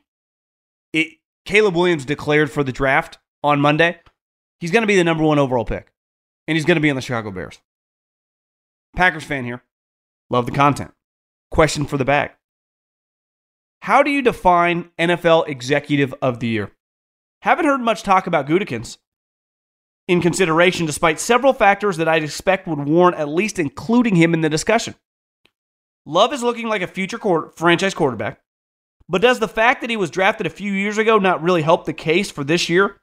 [0.93, 4.01] it, Caleb Williams declared for the draft on Monday.
[4.59, 5.93] He's going to be the number one overall pick,
[6.49, 7.61] and he's going to be on the Chicago Bears.
[8.97, 9.63] Packers fan here.
[10.31, 10.93] Love the content.
[11.51, 12.33] Question for the bag.
[13.83, 16.73] How do you define NFL Executive of the Year?
[17.43, 18.99] Haven't heard much talk about Gutekunst,
[20.09, 24.41] in consideration, despite several factors that I'd expect would warrant at least including him in
[24.41, 24.95] the discussion.
[26.05, 27.19] Love is looking like a future
[27.57, 28.41] franchise quarterback,
[29.09, 31.85] but does the fact that he was drafted a few years ago not really help
[31.85, 33.01] the case for this year?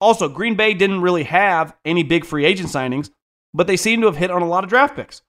[0.00, 3.10] Also, Green Bay didn't really have any big free agent signings,
[3.52, 5.22] but they seem to have hit on a lot of draft picks.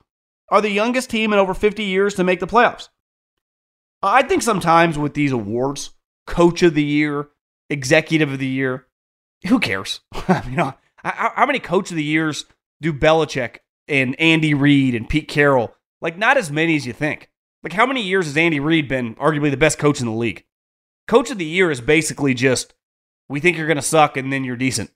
[0.52, 2.90] Are the youngest team in over 50 years to make the playoffs.
[4.04, 5.92] I think sometimes with these awards,
[6.28, 7.30] coach of the year,
[7.70, 8.88] executive of the year,
[9.48, 10.02] who cares?
[10.50, 12.46] you know, how, how many coach of the years
[12.82, 15.74] do Belichick and Andy Reid and Pete Carroll?
[16.02, 17.30] Like, not as many as you think.
[17.64, 20.44] Like, how many years has Andy Reid been arguably the best coach in the league?
[21.08, 22.74] Coach of the year is basically just,
[23.30, 24.92] we think you're going to suck and then you're decent,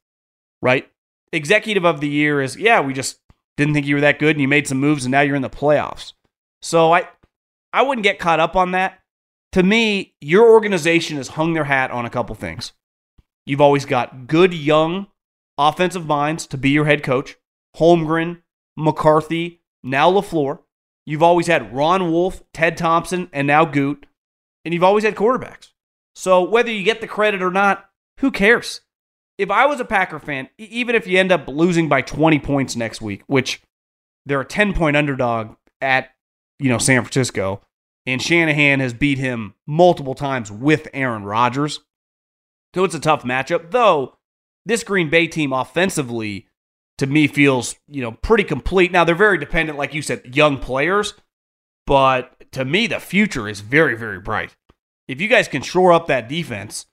[0.62, 0.90] right?
[1.32, 3.20] Executive of the year is, yeah, we just
[3.58, 5.42] didn't think you were that good and you made some moves and now you're in
[5.42, 6.14] the playoffs.
[6.62, 7.08] So I,
[7.72, 9.00] I wouldn't get caught up on that.
[9.54, 12.74] To me, your organization has hung their hat on a couple things.
[13.46, 15.08] You've always got good young
[15.58, 17.38] offensive minds to be your head coach.
[17.78, 18.42] Holmgren,
[18.76, 20.60] McCarthy, now LaFleur.
[21.06, 24.06] You've always had Ron Wolf, Ted Thompson, and now Goot.
[24.64, 25.70] And you've always had quarterbacks.
[26.16, 27.86] So whether you get the credit or not,
[28.20, 28.82] who cares?
[29.38, 32.76] If I was a Packer fan, even if you end up losing by 20 points
[32.76, 33.62] next week, which
[34.26, 36.10] they're a 10 point underdog at,
[36.60, 37.62] you know, San Francisco,
[38.06, 41.82] and Shanahan has beat him multiple times with Aaron Rodgers.
[42.74, 44.18] So it's a tough matchup, though
[44.66, 46.48] this Green Bay team offensively
[46.98, 48.92] to me feels, you know, pretty complete.
[48.92, 51.14] Now they're very dependent, like you said, young players,
[51.86, 54.56] but to me, the future is very, very bright.
[55.08, 56.86] If you guys can shore up that defense,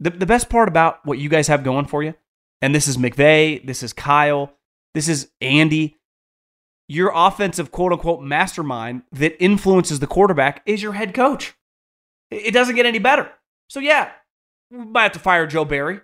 [0.00, 2.14] the, the best part about what you guys have going for you,
[2.62, 4.52] and this is McVay, this is Kyle,
[4.94, 5.96] this is Andy,
[6.88, 11.54] your offensive quote unquote mastermind that influences the quarterback is your head coach.
[12.30, 13.30] It doesn't get any better.
[13.68, 14.10] So, yeah,
[14.70, 16.00] we might have to fire Joe Barry.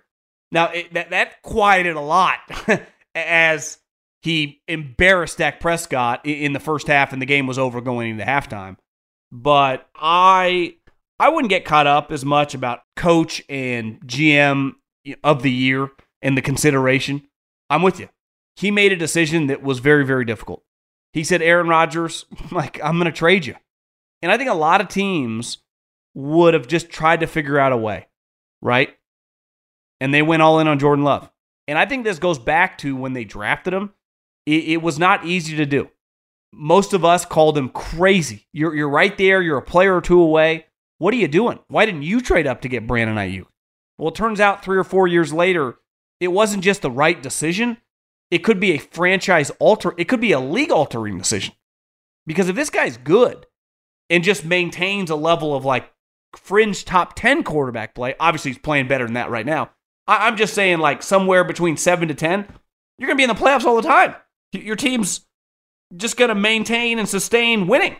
[0.50, 2.38] Now it, that that quieted a lot
[3.14, 3.78] as
[4.22, 8.24] he embarrassed Dak Prescott in the first half, and the game was over going into
[8.24, 8.76] halftime.
[9.32, 10.76] But I
[11.22, 14.72] I wouldn't get caught up as much about coach and GM
[15.22, 15.88] of the year
[16.20, 17.22] and the consideration.
[17.70, 18.08] I'm with you.
[18.56, 20.62] He made a decision that was very very difficult.
[21.12, 23.56] He said, "Aaron Rodgers, like I'm going to trade you,"
[24.20, 25.58] and I think a lot of teams
[26.14, 28.08] would have just tried to figure out a way,
[28.60, 28.94] right?
[30.02, 31.30] and they went all in on Jordan Love.
[31.68, 33.92] And I think this goes back to when they drafted him.
[34.46, 35.90] It, it was not easy to do.
[36.52, 38.48] Most of us called him crazy.
[38.52, 39.40] You're, you're right there.
[39.40, 40.66] You're a player or two away.
[41.02, 41.58] What are you doing?
[41.66, 43.46] Why didn't you trade up to get Brandon Aiyuk?
[43.98, 45.78] Well, it turns out three or four years later,
[46.20, 47.78] it wasn't just the right decision.
[48.30, 49.94] It could be a franchise alter.
[49.98, 51.56] It could be a league altering decision.
[52.24, 53.46] Because if this guy's good
[54.10, 55.90] and just maintains a level of like
[56.36, 59.72] fringe top 10 quarterback play, obviously he's playing better than that right now.
[60.06, 62.46] I- am just saying, like somewhere between seven to ten,
[62.96, 64.14] you're going to be in the playoffs all the time.
[64.52, 65.26] Your team's
[65.96, 67.96] just going to maintain and sustain winning.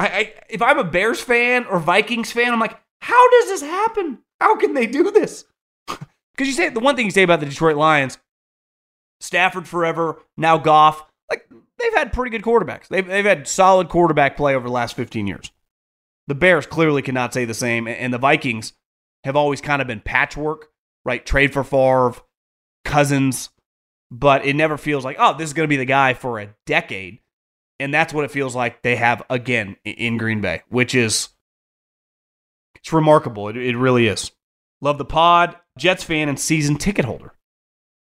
[0.00, 3.60] I, I, if I'm a Bears fan or Vikings fan, I'm like, how does this
[3.60, 4.20] happen?
[4.40, 5.44] How can they do this?
[6.32, 8.16] Because you say the one thing you say about the Detroit Lions,
[9.20, 11.46] Stafford forever, now Goff, like
[11.78, 12.88] they've had pretty good quarterbacks.
[12.88, 15.50] They've, they've had solid quarterback play over the last 15 years.
[16.28, 18.72] The Bears clearly cannot say the same, and the Vikings
[19.24, 20.70] have always kind of been patchwork,
[21.04, 21.26] right?
[21.26, 22.14] Trade for Favre,
[22.86, 23.50] Cousins,
[24.10, 26.54] but it never feels like, oh, this is going to be the guy for a
[26.64, 27.18] decade.
[27.80, 31.30] And that's what it feels like they have again in Green Bay, which is
[32.74, 33.48] it's remarkable.
[33.48, 34.32] It, it really is.
[34.82, 37.32] Love the pod, Jets fan and season ticket holder.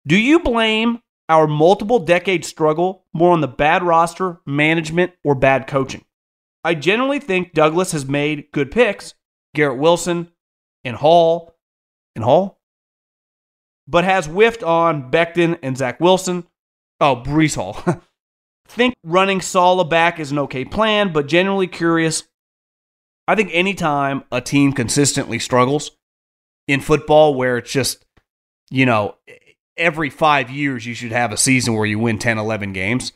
[0.08, 5.68] Do you blame our multiple decade struggle more on the bad roster, management, or bad
[5.68, 6.04] coaching?
[6.64, 9.14] I generally think Douglas has made good picks,
[9.54, 10.32] Garrett Wilson
[10.84, 11.56] and Hall
[12.16, 12.60] and Hall,
[13.88, 16.48] but has whiffed on Becton and Zach Wilson.
[17.00, 18.02] Oh, Breece Hall.
[18.70, 22.24] think running Saleh back is an okay plan, but generally curious.
[23.28, 25.92] I think anytime a team consistently struggles
[26.68, 28.06] in football where it's just,
[28.70, 29.16] you know,
[29.78, 33.12] every five years you should have a season where you win 10, 11 games,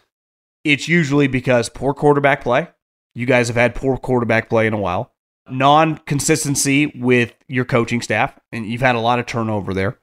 [0.64, 2.68] it's usually because poor quarterback play.
[3.16, 5.14] You guys have had poor quarterback play in a while.
[5.50, 10.00] Non consistency with your coaching staff, and you've had a lot of turnover there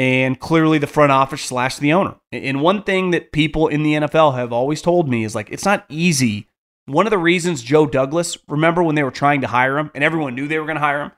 [0.00, 2.14] and clearly the front office slash the owner.
[2.32, 5.66] And one thing that people in the NFL have always told me is like, it's
[5.66, 6.48] not easy.
[6.86, 10.02] One of the reasons Joe Douglas, remember when they were trying to hire him and
[10.02, 11.12] everyone knew they were going to hire him,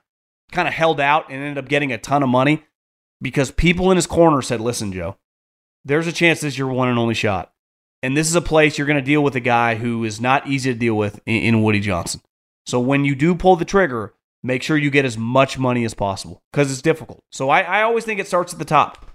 [0.51, 2.65] kind of held out and ended up getting a ton of money
[3.21, 5.15] because people in his corner said, listen, Joe,
[5.85, 7.53] there's a chance this is your one and only shot.
[8.01, 10.45] And this is a place you're going to deal with a guy who is not
[10.45, 12.19] easy to deal with in, Woody Johnson.
[12.65, 14.13] So when you do pull the trigger,
[14.43, 17.23] make sure you get as much money as possible because it's difficult.
[17.31, 19.09] So I, I always think it starts at the top.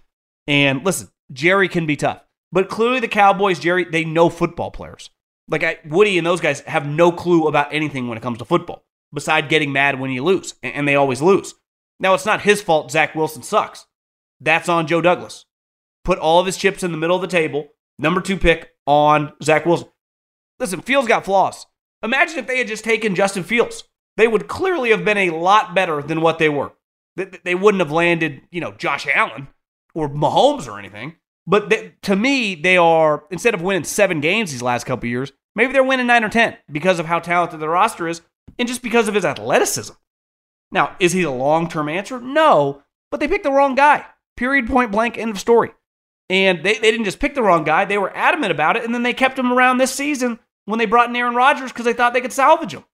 [0.46, 5.10] And listen, Jerry can be tough, but clearly the Cowboys, Jerry, they know football players.
[5.48, 8.44] Like I, Woody and those guys have no clue about anything when it comes to
[8.44, 11.54] football, beside getting mad when you lose, and they always lose.
[12.00, 12.90] Now it's not his fault.
[12.90, 13.86] Zach Wilson sucks.
[14.40, 15.44] That's on Joe Douglas.
[16.04, 17.68] Put all of his chips in the middle of the table.
[17.98, 19.88] Number two pick on Zach Wilson.
[20.58, 21.66] Listen, Fields got flaws.
[22.02, 23.84] Imagine if they had just taken Justin Fields
[24.18, 26.72] they would clearly have been a lot better than what they were.
[27.16, 29.48] They wouldn't have landed, you know, Josh Allen
[29.94, 31.16] or Mahomes or anything.
[31.46, 35.32] But they, to me, they are instead of winning seven games these last couple years,
[35.54, 38.20] maybe they're winning nine or ten because of how talented the roster is
[38.58, 39.94] and just because of his athleticism.
[40.70, 42.20] Now, is he the long term answer?
[42.20, 44.04] No, but they picked the wrong guy.
[44.36, 45.70] Period, point blank, end of story.
[46.28, 48.84] And they, they didn't just pick the wrong guy, they were adamant about it.
[48.84, 51.84] And then they kept him around this season when they brought in Aaron Rodgers because
[51.84, 52.84] they thought they could salvage him.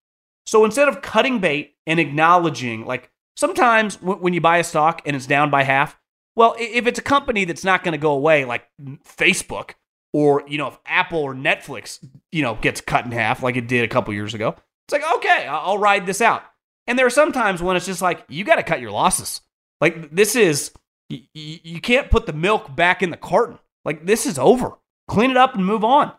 [0.47, 5.17] So instead of cutting bait and acknowledging, like sometimes when you buy a stock and
[5.17, 5.99] it's down by half,
[6.37, 8.67] well, if it's a company that's not going to go away, like
[9.05, 9.73] Facebook,
[10.13, 13.69] or you know, if Apple or Netflix, you know, gets cut in half like it
[13.69, 14.55] did a couple years ago,
[14.87, 16.43] it's like okay, I'll ride this out.
[16.87, 19.41] And there are some times when it's just like you got to cut your losses.
[19.81, 20.73] Like this is
[21.09, 23.59] you, you can't put the milk back in the carton.
[23.85, 24.73] Like this is over.
[25.09, 26.13] Clean it up and move on.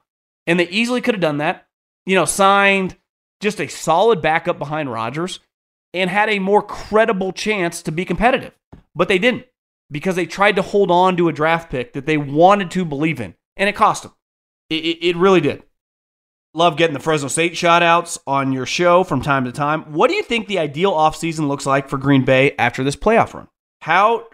[0.47, 1.67] And they easily could have done that.
[2.05, 2.95] You know, signed
[3.45, 5.39] just a solid backup behind Rodgers
[5.93, 8.53] and had a more credible chance to be competitive.
[8.95, 9.45] But they didn't
[9.91, 13.21] because they tried to hold on to a draft pick that they wanted to believe
[13.21, 14.13] in, and it cost them.
[14.69, 15.63] It, it, it really did.
[16.55, 19.93] Love getting the Fresno State shoutouts on your show from time to time.
[19.93, 23.33] What do you think the ideal offseason looks like for Green Bay after this playoff
[23.33, 23.47] run?
[23.81, 24.27] How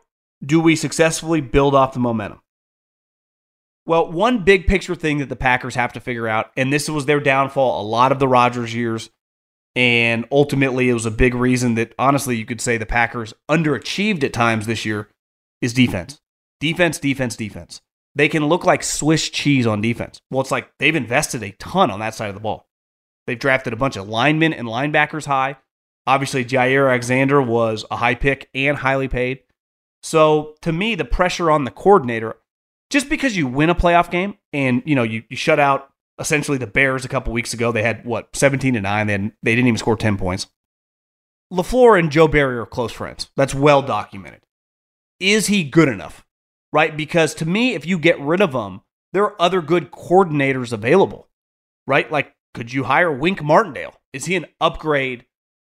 [0.43, 2.40] do we successfully build off the momentum?
[3.91, 7.07] Well, one big picture thing that the Packers have to figure out, and this was
[7.07, 9.09] their downfall a lot of the Rodgers years,
[9.75, 14.23] and ultimately it was a big reason that honestly you could say the Packers underachieved
[14.23, 15.09] at times this year,
[15.59, 16.21] is defense.
[16.61, 17.81] Defense, defense, defense.
[18.15, 20.21] They can look like Swiss cheese on defense.
[20.31, 22.69] Well, it's like they've invested a ton on that side of the ball.
[23.27, 25.57] They've drafted a bunch of linemen and linebackers high.
[26.07, 29.41] Obviously, Jaire Alexander was a high pick and highly paid.
[30.01, 32.37] So to me, the pressure on the coordinator,
[32.91, 36.57] just because you win a playoff game and you know you, you shut out essentially
[36.57, 39.67] the Bears a couple weeks ago, they had what 17 to 9, then they didn't
[39.67, 40.47] even score 10 points.
[41.51, 43.29] LaFleur and Joe Barry are close friends.
[43.35, 44.41] That's well documented.
[45.19, 46.25] Is he good enough?
[46.71, 46.95] Right?
[46.95, 48.81] Because to me, if you get rid of him,
[49.11, 51.27] there are other good coordinators available.
[51.87, 52.09] Right?
[52.09, 53.95] Like, could you hire Wink Martindale?
[54.13, 55.25] Is he an upgrade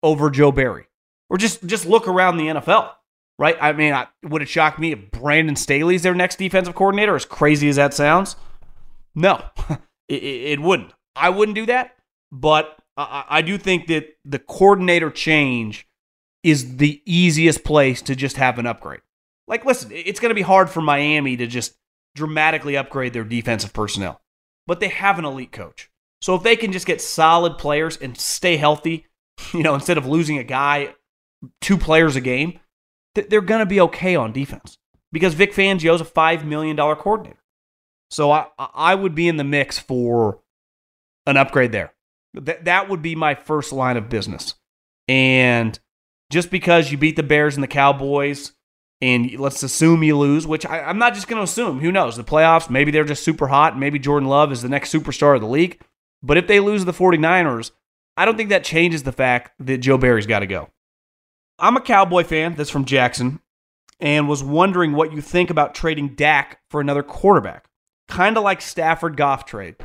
[0.04, 0.86] over Joe Barry?
[1.30, 2.92] Or just just look around the NFL
[3.38, 3.58] right?
[3.60, 7.16] I mean, I, would it shock me if Brandon Staley's their next defensive coordinator?
[7.16, 8.36] As crazy as that sounds,
[9.14, 9.44] no,
[10.08, 10.94] it, it, wouldn't.
[11.16, 11.96] I wouldn't do that.
[12.32, 15.88] But I, I do think that the coordinator change
[16.44, 19.02] is the easiest place to just have an upgrade.
[19.48, 21.76] Like, listen, it's going to be hard for Miami to just
[22.16, 24.22] dramatically upgrade their defensive personnel,
[24.68, 25.90] but they have an elite coach.
[26.22, 29.06] So if they can just get solid players and stay healthy,
[29.54, 30.96] you know, instead of losing a guy,
[31.62, 32.60] two players a game,
[33.16, 34.78] they're going to be okay on defense
[35.12, 37.42] because Vic Fangio is a $5 million coordinator.
[38.10, 40.40] So I, I would be in the mix for
[41.26, 41.94] an upgrade there.
[42.34, 44.56] That that would be my first line of business.
[45.08, 45.78] And
[46.32, 48.54] just because you beat the Bears and the Cowboys,
[49.02, 51.80] and let's assume you lose, which I, am not just going to assume.
[51.80, 52.16] Who knows?
[52.16, 53.78] The playoffs, maybe they're just super hot.
[53.78, 55.82] Maybe Jordan Love is the next superstar of the league.
[56.24, 57.72] But if they lose the 49ers,
[58.18, 60.70] I don't think that changes the fact that Joe Barry's got to go.
[61.58, 63.40] I'm a Cowboy fan that's from Jackson
[64.02, 67.70] and was wondering what you think about trading Dak for another quarterback,
[68.10, 69.76] kind of like Stafford Goff trade.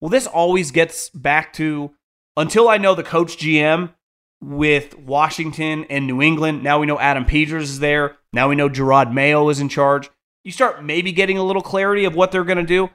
[0.00, 1.92] Well, this always gets back to
[2.36, 3.94] until I know the coach GM
[4.40, 6.62] with Washington and New England.
[6.62, 8.16] Now we know Adam Peters is there.
[8.32, 10.10] Now we know Jerod Mayo is in charge.
[10.44, 12.90] You start maybe getting a little clarity of what they're going to do.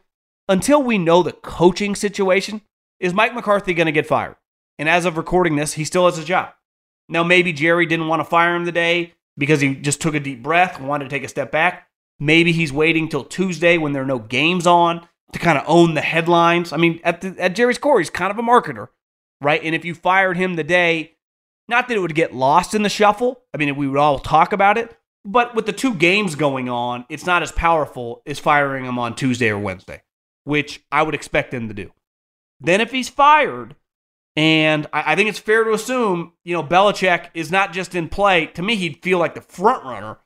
[0.47, 2.61] Until we know the coaching situation,
[3.01, 4.37] is Mike McCarthy going to get fired?
[4.79, 6.53] And as of recording this, he still has a job.
[7.09, 10.41] Now, maybe Jerry didn't want to fire him today because he just took a deep
[10.41, 11.87] breath, wanted to take a step back.
[12.19, 15.93] Maybe he's waiting till Tuesday when there are no games on to kind of own
[15.93, 16.71] the headlines.
[16.71, 18.89] I mean, at, the, at Jerry's core, he's kind of a marketer,
[19.41, 19.61] right?
[19.63, 21.15] And if you fired him today,
[21.67, 23.41] not that it would get lost in the shuffle.
[23.53, 24.95] I mean, we would all talk about it.
[25.25, 29.15] But with the two games going on, it's not as powerful as firing him on
[29.15, 30.03] Tuesday or Wednesday,
[30.43, 31.91] which I would expect him to do.
[32.59, 33.75] Then if he's fired,
[34.35, 38.09] and I, I, think it's fair to assume, you know, Belichick is not just in
[38.09, 38.47] play.
[38.47, 40.17] To me, he'd feel like the front runner.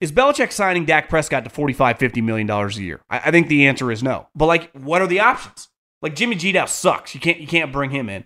[0.00, 3.00] Is Belichick signing Dak Prescott to $45, 50 million dollars a year?
[3.08, 4.28] I, I, think the answer is no.
[4.34, 5.68] But like, what are the options?
[6.02, 7.14] Like Jimmy G now sucks.
[7.14, 8.24] You can't you can't bring him in.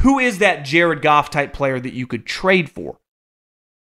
[0.00, 3.00] Who is that Jared Goff type player that you could trade for?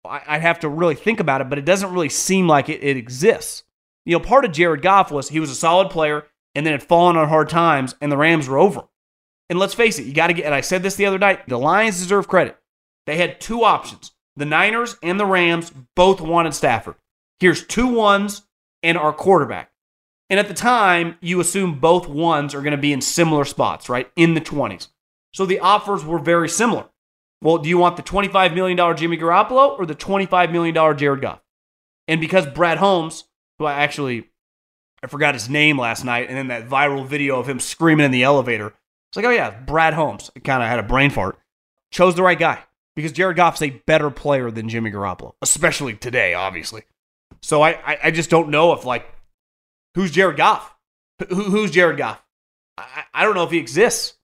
[0.04, 2.84] I, I'd have to really think about it, but it doesn't really seem like it,
[2.84, 3.64] it exists.
[4.04, 6.82] You know, part of Jared Goff was he was a solid player and then had
[6.82, 8.84] fallen on hard times, and the Rams were over.
[9.50, 11.48] And let's face it, you got to get, and I said this the other night,
[11.48, 12.58] the Lions deserve credit.
[13.06, 14.12] They had two options.
[14.36, 16.96] The Niners and the Rams both wanted Stafford.
[17.40, 18.42] Here's two ones
[18.82, 19.72] and our quarterback.
[20.30, 23.88] And at the time, you assume both ones are going to be in similar spots,
[23.88, 24.10] right?
[24.16, 24.88] In the 20s.
[25.32, 26.86] So the offers were very similar.
[27.40, 31.40] Well, do you want the $25 million Jimmy Garoppolo or the $25 million Jared Goff?
[32.06, 33.24] And because Brad Holmes,
[33.58, 34.28] who I actually
[35.02, 38.10] I forgot his name last night, and then that viral video of him screaming in
[38.10, 38.74] the elevator
[39.08, 40.30] it's like, oh yeah, Brad Holmes.
[40.44, 41.38] kind of had a brain fart.
[41.90, 42.62] Chose the right guy
[42.94, 46.82] because Jared Goff's a better player than Jimmy Garoppolo, especially today, obviously.
[47.40, 49.06] So I, I, I just don't know if like
[49.94, 50.74] who's Jared Goff?
[51.28, 52.22] Who, who's Jared Goff?
[52.76, 54.14] I, I don't know if he exists.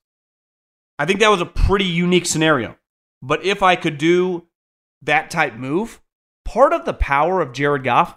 [0.98, 2.76] I think that was a pretty unique scenario.
[3.22, 4.46] But if I could do
[5.02, 6.00] that type move,
[6.44, 8.16] part of the power of Jared Goff,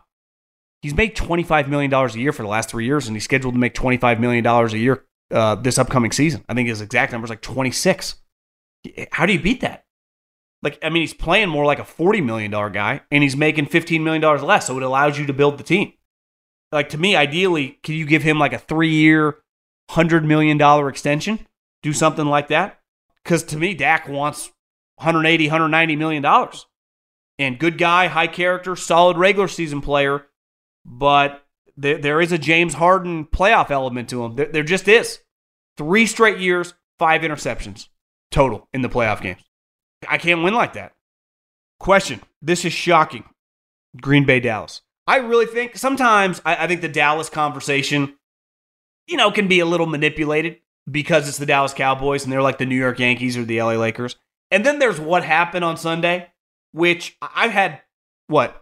[0.82, 3.59] he's made $25 million a year for the last three years, and he's scheduled to
[3.59, 6.43] make $25 million a year uh, this upcoming season.
[6.47, 8.15] I think his exact number is like 26.
[9.11, 9.86] How do you beat that?
[10.63, 14.01] Like, I mean, he's playing more like a $40 million guy and he's making $15
[14.01, 14.67] million less.
[14.67, 15.93] So it allows you to build the team.
[16.71, 19.38] Like, to me, ideally, can you give him like a three year,
[19.91, 21.45] $100 million extension?
[21.84, 22.80] Do something like that?
[23.23, 24.51] Because to me, Dak wants
[24.95, 26.65] 180, 190 million dollars.
[27.39, 30.25] And good guy, high character, solid regular season player,
[30.84, 31.45] but
[31.78, 34.36] there, there is a James Harden playoff element to him.
[34.36, 35.19] There, there just is.
[35.78, 37.88] Three straight years, five interceptions
[38.32, 39.41] total in the playoff games.
[40.07, 40.93] I can't win like that.
[41.80, 43.23] Question This is shocking.
[44.01, 44.82] Green Bay, Dallas.
[45.05, 48.15] I really think sometimes I, I think the Dallas conversation,
[49.07, 50.57] you know, can be a little manipulated
[50.89, 53.73] because it's the Dallas Cowboys and they're like the New York Yankees or the LA
[53.73, 54.15] Lakers.
[54.51, 56.30] And then there's what happened on Sunday,
[56.71, 57.82] which I've had,
[58.28, 58.61] what,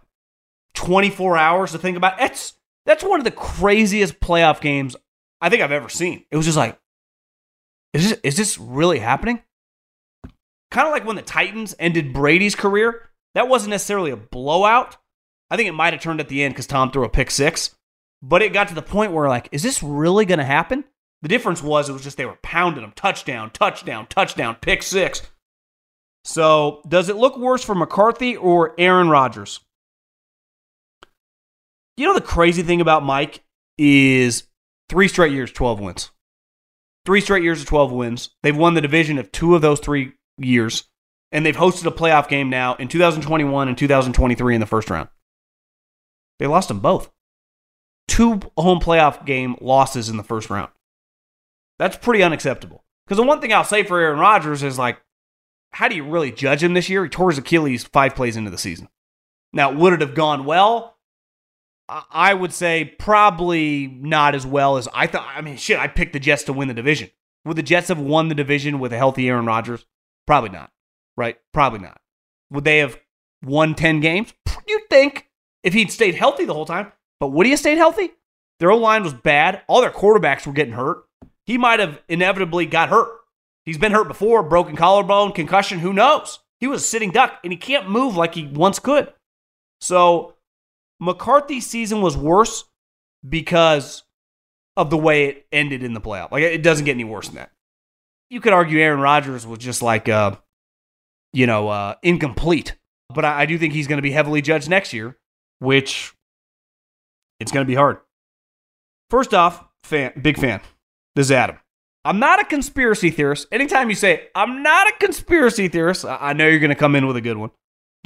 [0.74, 2.20] 24 hours to think about.
[2.20, 2.54] It's
[2.86, 4.96] that's one of the craziest playoff games
[5.40, 6.24] I think I've ever seen.
[6.30, 6.78] It was just like,
[7.92, 9.42] is this, is this really happening?
[10.70, 13.10] Kind of like when the Titans ended Brady's career.
[13.34, 14.96] That wasn't necessarily a blowout.
[15.50, 17.74] I think it might have turned at the end because Tom threw a pick six.
[18.22, 20.84] But it got to the point where, like, is this really going to happen?
[21.22, 25.22] The difference was it was just they were pounding them touchdown, touchdown, touchdown, pick six.
[26.24, 29.60] So, does it look worse for McCarthy or Aaron Rodgers?
[31.96, 33.42] You know the crazy thing about Mike
[33.78, 34.48] is
[34.88, 36.10] three straight years, 12 wins.
[37.04, 38.30] Three straight years of 12 wins.
[38.42, 40.84] They've won the division of two of those three years,
[41.32, 45.08] and they've hosted a playoff game now in 2021 and 2023 in the first round.
[46.38, 47.10] They lost them both.
[48.08, 50.70] Two home playoff game losses in the first round.
[51.78, 52.84] That's pretty unacceptable.
[53.06, 55.00] Because the one thing I'll say for Aaron Rodgers is like,
[55.72, 57.04] how do you really judge him this year?
[57.04, 58.88] He tore his Achilles five plays into the season.
[59.52, 60.95] Now, would it have gone well?
[61.88, 65.28] I would say probably not as well as I thought.
[65.34, 67.10] I mean, shit, I picked the Jets to win the division.
[67.44, 69.86] Would the Jets have won the division with a healthy Aaron Rodgers?
[70.26, 70.72] Probably not.
[71.16, 71.36] Right?
[71.52, 72.00] Probably not.
[72.50, 72.98] Would they have
[73.44, 74.34] won 10 games?
[74.66, 75.28] You'd think
[75.62, 76.92] if he'd stayed healthy the whole time.
[77.20, 78.10] But would he have stayed healthy?
[78.58, 79.62] Their O line was bad.
[79.68, 81.04] All their quarterbacks were getting hurt.
[81.44, 83.08] He might have inevitably got hurt.
[83.64, 86.40] He's been hurt before, broken collarbone, concussion, who knows?
[86.58, 89.12] He was a sitting duck and he can't move like he once could.
[89.80, 90.35] So
[91.00, 92.64] McCarthy's season was worse
[93.28, 94.04] because
[94.76, 96.30] of the way it ended in the playoff.
[96.30, 97.50] Like it doesn't get any worse than that.
[98.30, 100.36] You could argue Aaron Rodgers was just like, uh,
[101.32, 102.76] you know, uh, incomplete.
[103.12, 105.16] But I, I do think he's going to be heavily judged next year,
[105.60, 106.12] which
[107.40, 107.98] it's going to be hard.
[109.10, 110.60] First off, fan, big fan.
[111.14, 111.58] This is Adam.
[112.04, 113.48] I'm not a conspiracy theorist.
[113.50, 117.06] Anytime you say, I'm not a conspiracy theorist, I know you're going to come in
[117.06, 117.50] with a good one.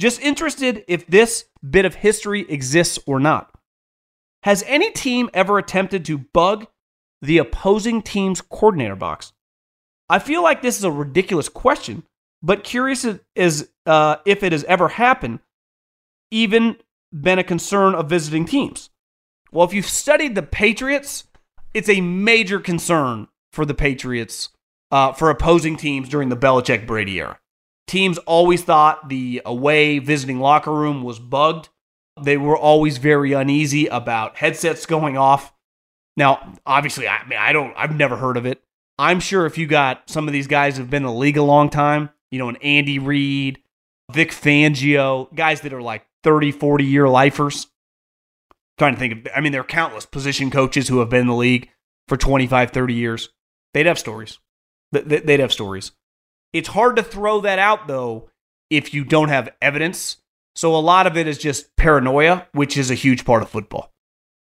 [0.01, 3.51] Just interested if this bit of history exists or not.
[4.41, 6.65] Has any team ever attempted to bug
[7.21, 9.31] the opposing team's coordinator box?
[10.09, 12.01] I feel like this is a ridiculous question,
[12.41, 15.37] but curious as uh, if it has ever happened,
[16.31, 16.77] even
[17.13, 18.89] been a concern of visiting teams.
[19.51, 21.25] Well, if you've studied the Patriots,
[21.75, 24.49] it's a major concern for the Patriots
[24.89, 27.37] uh, for opposing teams during the Belichick Brady era.
[27.91, 31.67] Teams always thought the away visiting locker room was bugged.
[32.23, 35.51] They were always very uneasy about headsets going off.
[36.15, 38.61] Now, obviously, I mean, I don't, I've never heard of it.
[38.97, 41.43] I'm sure if you got some of these guys who've been in the league a
[41.43, 43.61] long time, you know, an Andy Reid,
[44.09, 47.67] Vic Fangio, guys that are like 30, 40 year lifers.
[48.77, 51.27] trying to think of, I mean, there are countless position coaches who have been in
[51.27, 51.67] the league
[52.07, 53.27] for 25, 30 years.
[53.73, 54.39] They'd have stories.
[54.93, 55.91] They'd have stories.
[56.53, 58.29] It's hard to throw that out, though,
[58.69, 60.17] if you don't have evidence.
[60.55, 63.91] So a lot of it is just paranoia, which is a huge part of football.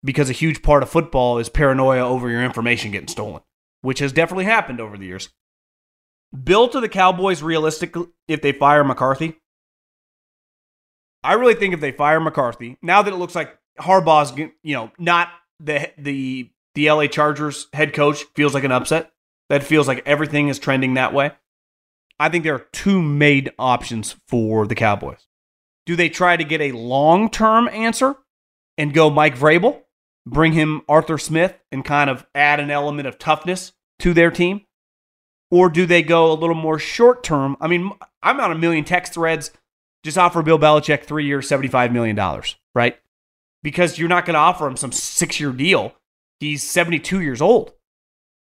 [0.03, 3.41] Because a huge part of football is paranoia over your information getting stolen,
[3.81, 5.29] which has definitely happened over the years.
[6.43, 7.95] Bill to the Cowboys realistic
[8.27, 9.37] if they fire McCarthy?
[11.23, 14.91] I really think if they fire McCarthy, now that it looks like Harbaugh's, you know,
[14.97, 15.29] not
[15.59, 19.11] the the the LA Chargers head coach feels like an upset.
[19.49, 21.31] That feels like everything is trending that way.
[22.19, 25.27] I think there are two made options for the Cowboys.
[25.85, 28.15] Do they try to get a long term answer
[28.77, 29.81] and go Mike Vrabel,
[30.25, 34.61] bring him Arthur Smith, and kind of add an element of toughness to their team?
[35.51, 37.57] Or do they go a little more short term?
[37.61, 37.91] I mean,
[38.23, 39.51] I'm on a million text threads.
[40.03, 42.19] Just offer Bill Belichick three years, $75 million,
[42.73, 42.97] right?
[43.61, 45.93] Because you're not going to offer him some six year deal.
[46.39, 47.73] He's 72 years old,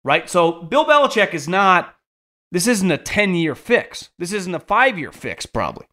[0.02, 0.28] right?
[0.28, 1.94] So Bill Belichick is not,
[2.52, 4.10] this isn't a 10 year fix.
[4.18, 5.86] This isn't a five year fix, probably.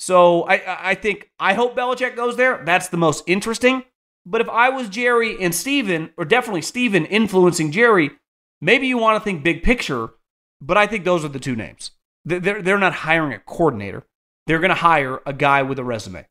[0.00, 2.62] So I, I think, I hope Belichick goes there.
[2.64, 3.84] That's the most interesting.
[4.26, 8.10] But if I was Jerry and Stephen, or definitely Stephen influencing Jerry,
[8.60, 10.08] maybe you want to think big picture,
[10.60, 11.90] but I think those are the two names.
[12.24, 14.04] They're, they're not hiring a coordinator.
[14.46, 16.26] They're going to hire a guy with a resume.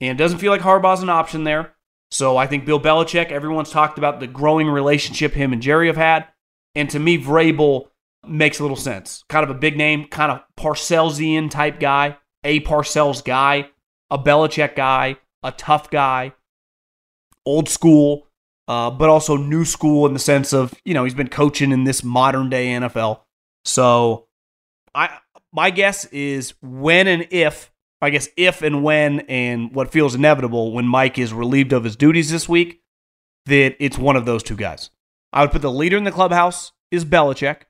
[0.00, 1.74] And it doesn't feel like Harbaugh's an option there.
[2.12, 5.96] So I think Bill Belichick, everyone's talked about the growing relationship him and Jerry have
[5.96, 6.28] had.
[6.76, 7.88] And to me, Vrabel
[8.28, 9.24] makes a little sense.
[9.28, 13.70] Kind of a big name, kind of Parcellsian type guy, a Parcells guy,
[14.10, 16.32] a Belichick guy, a tough guy,
[17.44, 18.26] old school,
[18.68, 21.84] uh, but also new school in the sense of, you know, he's been coaching in
[21.84, 23.20] this modern day NFL.
[23.64, 24.26] So
[24.94, 25.18] I
[25.52, 27.72] my guess is when and if
[28.02, 31.96] I guess if and when and what feels inevitable when Mike is relieved of his
[31.96, 32.82] duties this week,
[33.46, 34.90] that it's one of those two guys.
[35.32, 37.62] I would put the leader in the clubhouse is Belichick.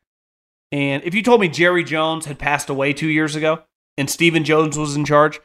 [0.73, 3.63] And if you told me Jerry Jones had passed away two years ago
[3.97, 5.41] and Stephen Jones was in charge,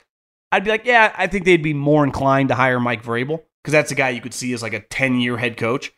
[0.52, 3.72] I'd be like, yeah, I think they'd be more inclined to hire Mike Vrabel because
[3.72, 5.92] that's a guy you could see as like a 10 year head coach.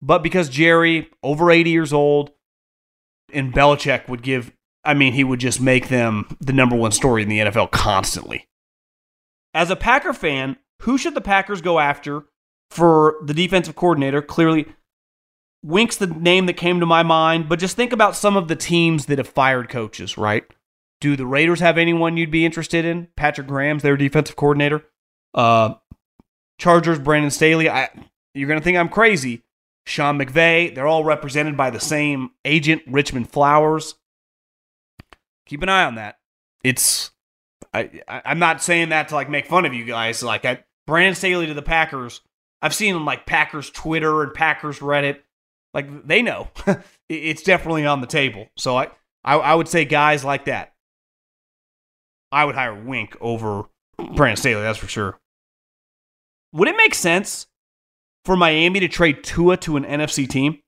[0.00, 2.32] But because Jerry, over 80 years old,
[3.32, 4.52] and Belichick would give
[4.84, 8.48] I mean, he would just make them the number one story in the NFL constantly.
[9.54, 12.24] As a Packer fan, who should the Packers go after
[12.70, 14.22] for the defensive coordinator?
[14.22, 14.66] Clearly,
[15.62, 18.56] Wink's the name that came to my mind, but just think about some of the
[18.56, 20.44] teams that have fired coaches, right?
[21.00, 23.08] Do the Raiders have anyone you'd be interested in?
[23.16, 24.84] Patrick Graham's their defensive coordinator.
[25.34, 25.74] Uh,
[26.58, 27.68] Chargers, Brandon Staley.
[27.68, 27.88] I,
[28.34, 29.42] you're going to think I'm crazy.
[29.84, 33.94] Sean McVay, they're all represented by the same agent, Richmond Flowers
[35.46, 36.18] keep an eye on that.
[36.64, 37.10] It's
[37.74, 40.22] I, I am not saying that to like make fun of you guys.
[40.22, 42.20] Like I, Brandon Staley to the Packers.
[42.60, 45.20] I've seen like Packers Twitter and Packers Reddit.
[45.74, 46.48] Like they know
[47.08, 48.48] it's definitely on the table.
[48.56, 48.88] So I,
[49.24, 50.74] I I would say guys like that.
[52.30, 53.64] I would hire Wink over
[53.98, 54.62] Brandon Staley.
[54.62, 55.18] That's for sure.
[56.52, 57.46] Would it make sense
[58.24, 60.58] for Miami to trade Tua to an NFC team?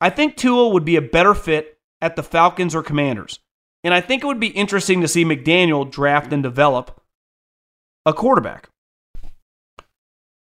[0.00, 3.38] I think Tua would be a better fit at the Falcons or Commanders.
[3.82, 7.00] And I think it would be interesting to see McDaniel draft and develop
[8.04, 8.68] a quarterback.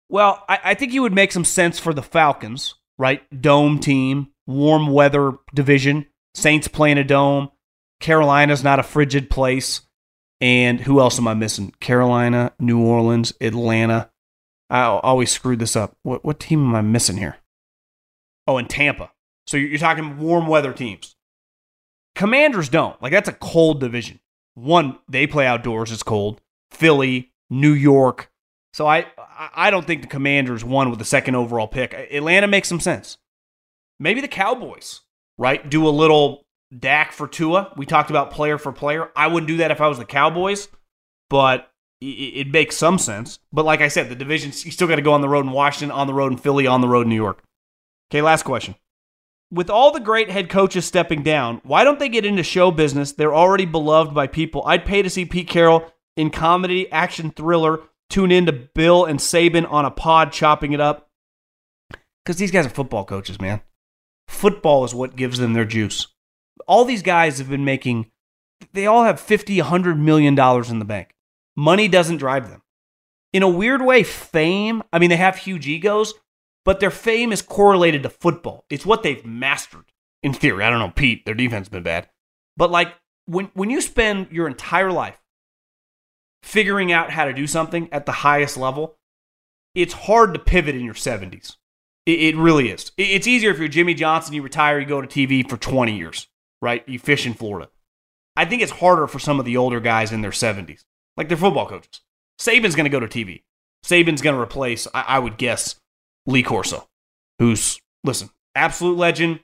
[0.09, 3.23] Well, I, I think he would make some sense for the Falcons, right?
[3.41, 7.49] Dome team, warm weather division, Saints playing a dome.
[8.01, 9.81] Carolina's not a frigid place.
[10.41, 11.73] And who else am I missing?
[11.79, 14.11] Carolina, New Orleans, Atlanta.
[14.69, 15.95] I always screwed this up.
[16.03, 17.37] What, what team am I missing here?
[18.45, 19.11] Oh, and Tampa.
[19.47, 21.15] So you're talking warm weather teams.
[22.15, 23.01] Commanders don't.
[23.01, 24.19] Like, that's a cold division.
[24.55, 26.41] One, they play outdoors, it's cold.
[26.71, 28.29] Philly, New York.
[28.73, 29.05] So I,
[29.37, 31.93] I don't think the Commanders won with the second overall pick.
[31.93, 33.17] Atlanta makes some sense.
[33.99, 35.01] Maybe the Cowboys,
[35.37, 35.69] right?
[35.69, 36.45] Do a little
[36.77, 37.73] Dak for Tua.
[37.77, 39.09] We talked about player for player.
[39.15, 40.67] I wouldn't do that if I was the Cowboys,
[41.29, 41.71] but
[42.01, 43.39] it, makes some sense.
[43.51, 45.51] But like I said, the division, you still got to go on the road in
[45.51, 47.43] Washington, on the road in Philly, on the road in New York.
[48.11, 48.75] Okay, last question.
[49.51, 53.11] With all the great head coaches stepping down, why don't they get into show business?
[53.11, 54.63] They're already beloved by people.
[54.65, 57.81] I'd pay to see Pete Carroll in comedy, action, thriller.
[58.09, 61.09] Tune in to Bill and Saban on a pod chopping it up.
[62.23, 63.61] Because these guys are football coaches, man.
[64.27, 66.07] Football is what gives them their juice.
[66.67, 68.11] All these guys have been making,
[68.73, 71.13] they all have 50, 100 million dollars in the bank.
[71.55, 72.61] Money doesn't drive them.
[73.33, 76.13] In a weird way, fame, I mean, they have huge egos,
[76.63, 78.65] but their fame is correlated to football.
[78.69, 79.91] It's what they've mastered
[80.23, 80.63] in theory.
[80.63, 82.09] I don't know, Pete, their defense has been bad.
[82.57, 82.93] But like
[83.25, 85.17] when, when you spend your entire life
[86.45, 88.97] figuring out how to do something at the highest level,
[89.73, 91.57] it's hard to pivot in your 70s.
[92.05, 92.91] It, it really is.
[92.97, 95.97] It, it's easier if you're Jimmy Johnson, you retire, you go to TV for 20
[95.97, 96.27] years,
[96.61, 96.87] right?
[96.87, 97.69] You fish in Florida.
[98.35, 100.85] I think it's harder for some of the older guys in their 70s,
[101.17, 102.01] like their football coaches.
[102.39, 103.41] Saban's going to go to TV.
[103.83, 105.75] Saban's going to replace, I, I would guess,
[106.27, 106.87] Lee Corso,
[107.39, 109.39] who's, listen, absolute legend.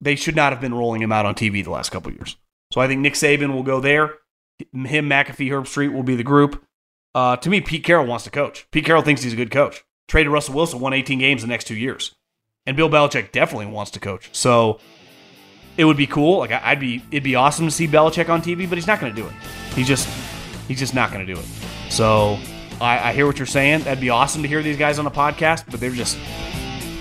[0.00, 2.36] They should not have been rolling him out on TV the last couple years.
[2.72, 4.14] So I think Nick Saban will go there.
[4.72, 6.64] Him, McAfee, Herbstreit will be the group.
[7.14, 8.66] Uh, to me, Pete Carroll wants to coach.
[8.70, 9.84] Pete Carroll thinks he's a good coach.
[10.08, 12.14] Traded Russell Wilson, won 18 games the next two years.
[12.66, 14.28] And Bill Belichick definitely wants to coach.
[14.32, 14.80] So
[15.76, 16.38] it would be cool.
[16.38, 19.14] Like I'd be, it'd be awesome to see Belichick on TV, but he's not going
[19.14, 19.32] to do it.
[19.74, 20.08] He's just,
[20.68, 21.46] he's just not going to do it.
[21.90, 22.38] So
[22.80, 23.82] I, I hear what you're saying.
[23.84, 26.18] That'd be awesome to hear these guys on the podcast, but they're just,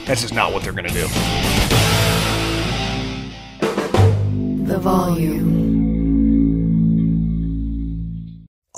[0.05, 1.07] that's just not what they're going to do.
[4.65, 5.58] The volume.